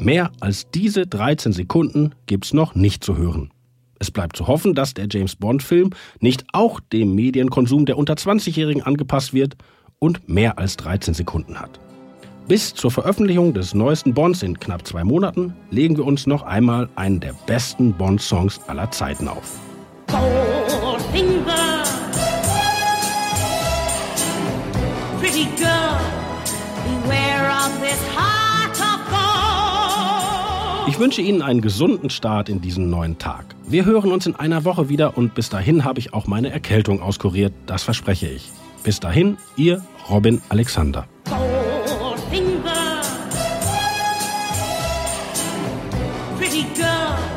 Mehr 0.04 0.30
als 0.40 0.70
diese 0.70 1.06
13 1.06 1.54
Sekunden 1.54 2.14
gibt's 2.26 2.52
noch 2.52 2.74
nicht 2.74 3.02
zu 3.02 3.16
hören. 3.16 3.50
Es 3.98 4.10
bleibt 4.10 4.36
zu 4.36 4.46
hoffen, 4.48 4.74
dass 4.74 4.92
der 4.92 5.06
James 5.10 5.34
Bond-Film 5.34 5.92
nicht 6.20 6.44
auch 6.52 6.78
dem 6.80 7.14
Medienkonsum 7.14 7.86
der 7.86 7.96
unter 7.96 8.12
20-Jährigen 8.12 8.82
angepasst 8.82 9.32
wird 9.32 9.56
und 9.98 10.28
mehr 10.28 10.58
als 10.58 10.76
13 10.76 11.14
Sekunden 11.14 11.58
hat. 11.58 11.80
Bis 12.46 12.74
zur 12.74 12.90
Veröffentlichung 12.90 13.54
des 13.54 13.72
neuesten 13.72 14.12
Bonds 14.12 14.42
in 14.42 14.60
knapp 14.60 14.86
zwei 14.86 15.04
Monaten 15.04 15.54
legen 15.70 15.96
wir 15.96 16.04
uns 16.04 16.26
noch 16.26 16.42
einmal 16.42 16.90
einen 16.96 17.20
der 17.20 17.32
besten 17.46 17.94
Bond-Songs 17.94 18.60
aller 18.66 18.90
Zeiten 18.90 19.26
auf. 19.26 19.58
Goldfinger, 20.08 21.82
pretty 25.18 25.48
girl, 25.56 26.23
Ich 30.94 31.00
wünsche 31.00 31.22
Ihnen 31.22 31.42
einen 31.42 31.60
gesunden 31.60 32.08
Start 32.08 32.48
in 32.48 32.60
diesen 32.60 32.88
neuen 32.88 33.18
Tag. 33.18 33.56
Wir 33.66 33.84
hören 33.84 34.12
uns 34.12 34.26
in 34.26 34.36
einer 34.36 34.64
Woche 34.64 34.88
wieder 34.88 35.18
und 35.18 35.34
bis 35.34 35.48
dahin 35.48 35.84
habe 35.84 35.98
ich 35.98 36.14
auch 36.14 36.28
meine 36.28 36.50
Erkältung 36.50 37.02
auskuriert, 37.02 37.52
das 37.66 37.82
verspreche 37.82 38.28
ich. 38.28 38.52
Bis 38.84 39.00
dahin, 39.00 39.36
Ihr 39.56 39.82
Robin 40.08 40.40
Alexander. 40.50 41.08
Pretty 46.38 46.64
girl. 46.76 47.33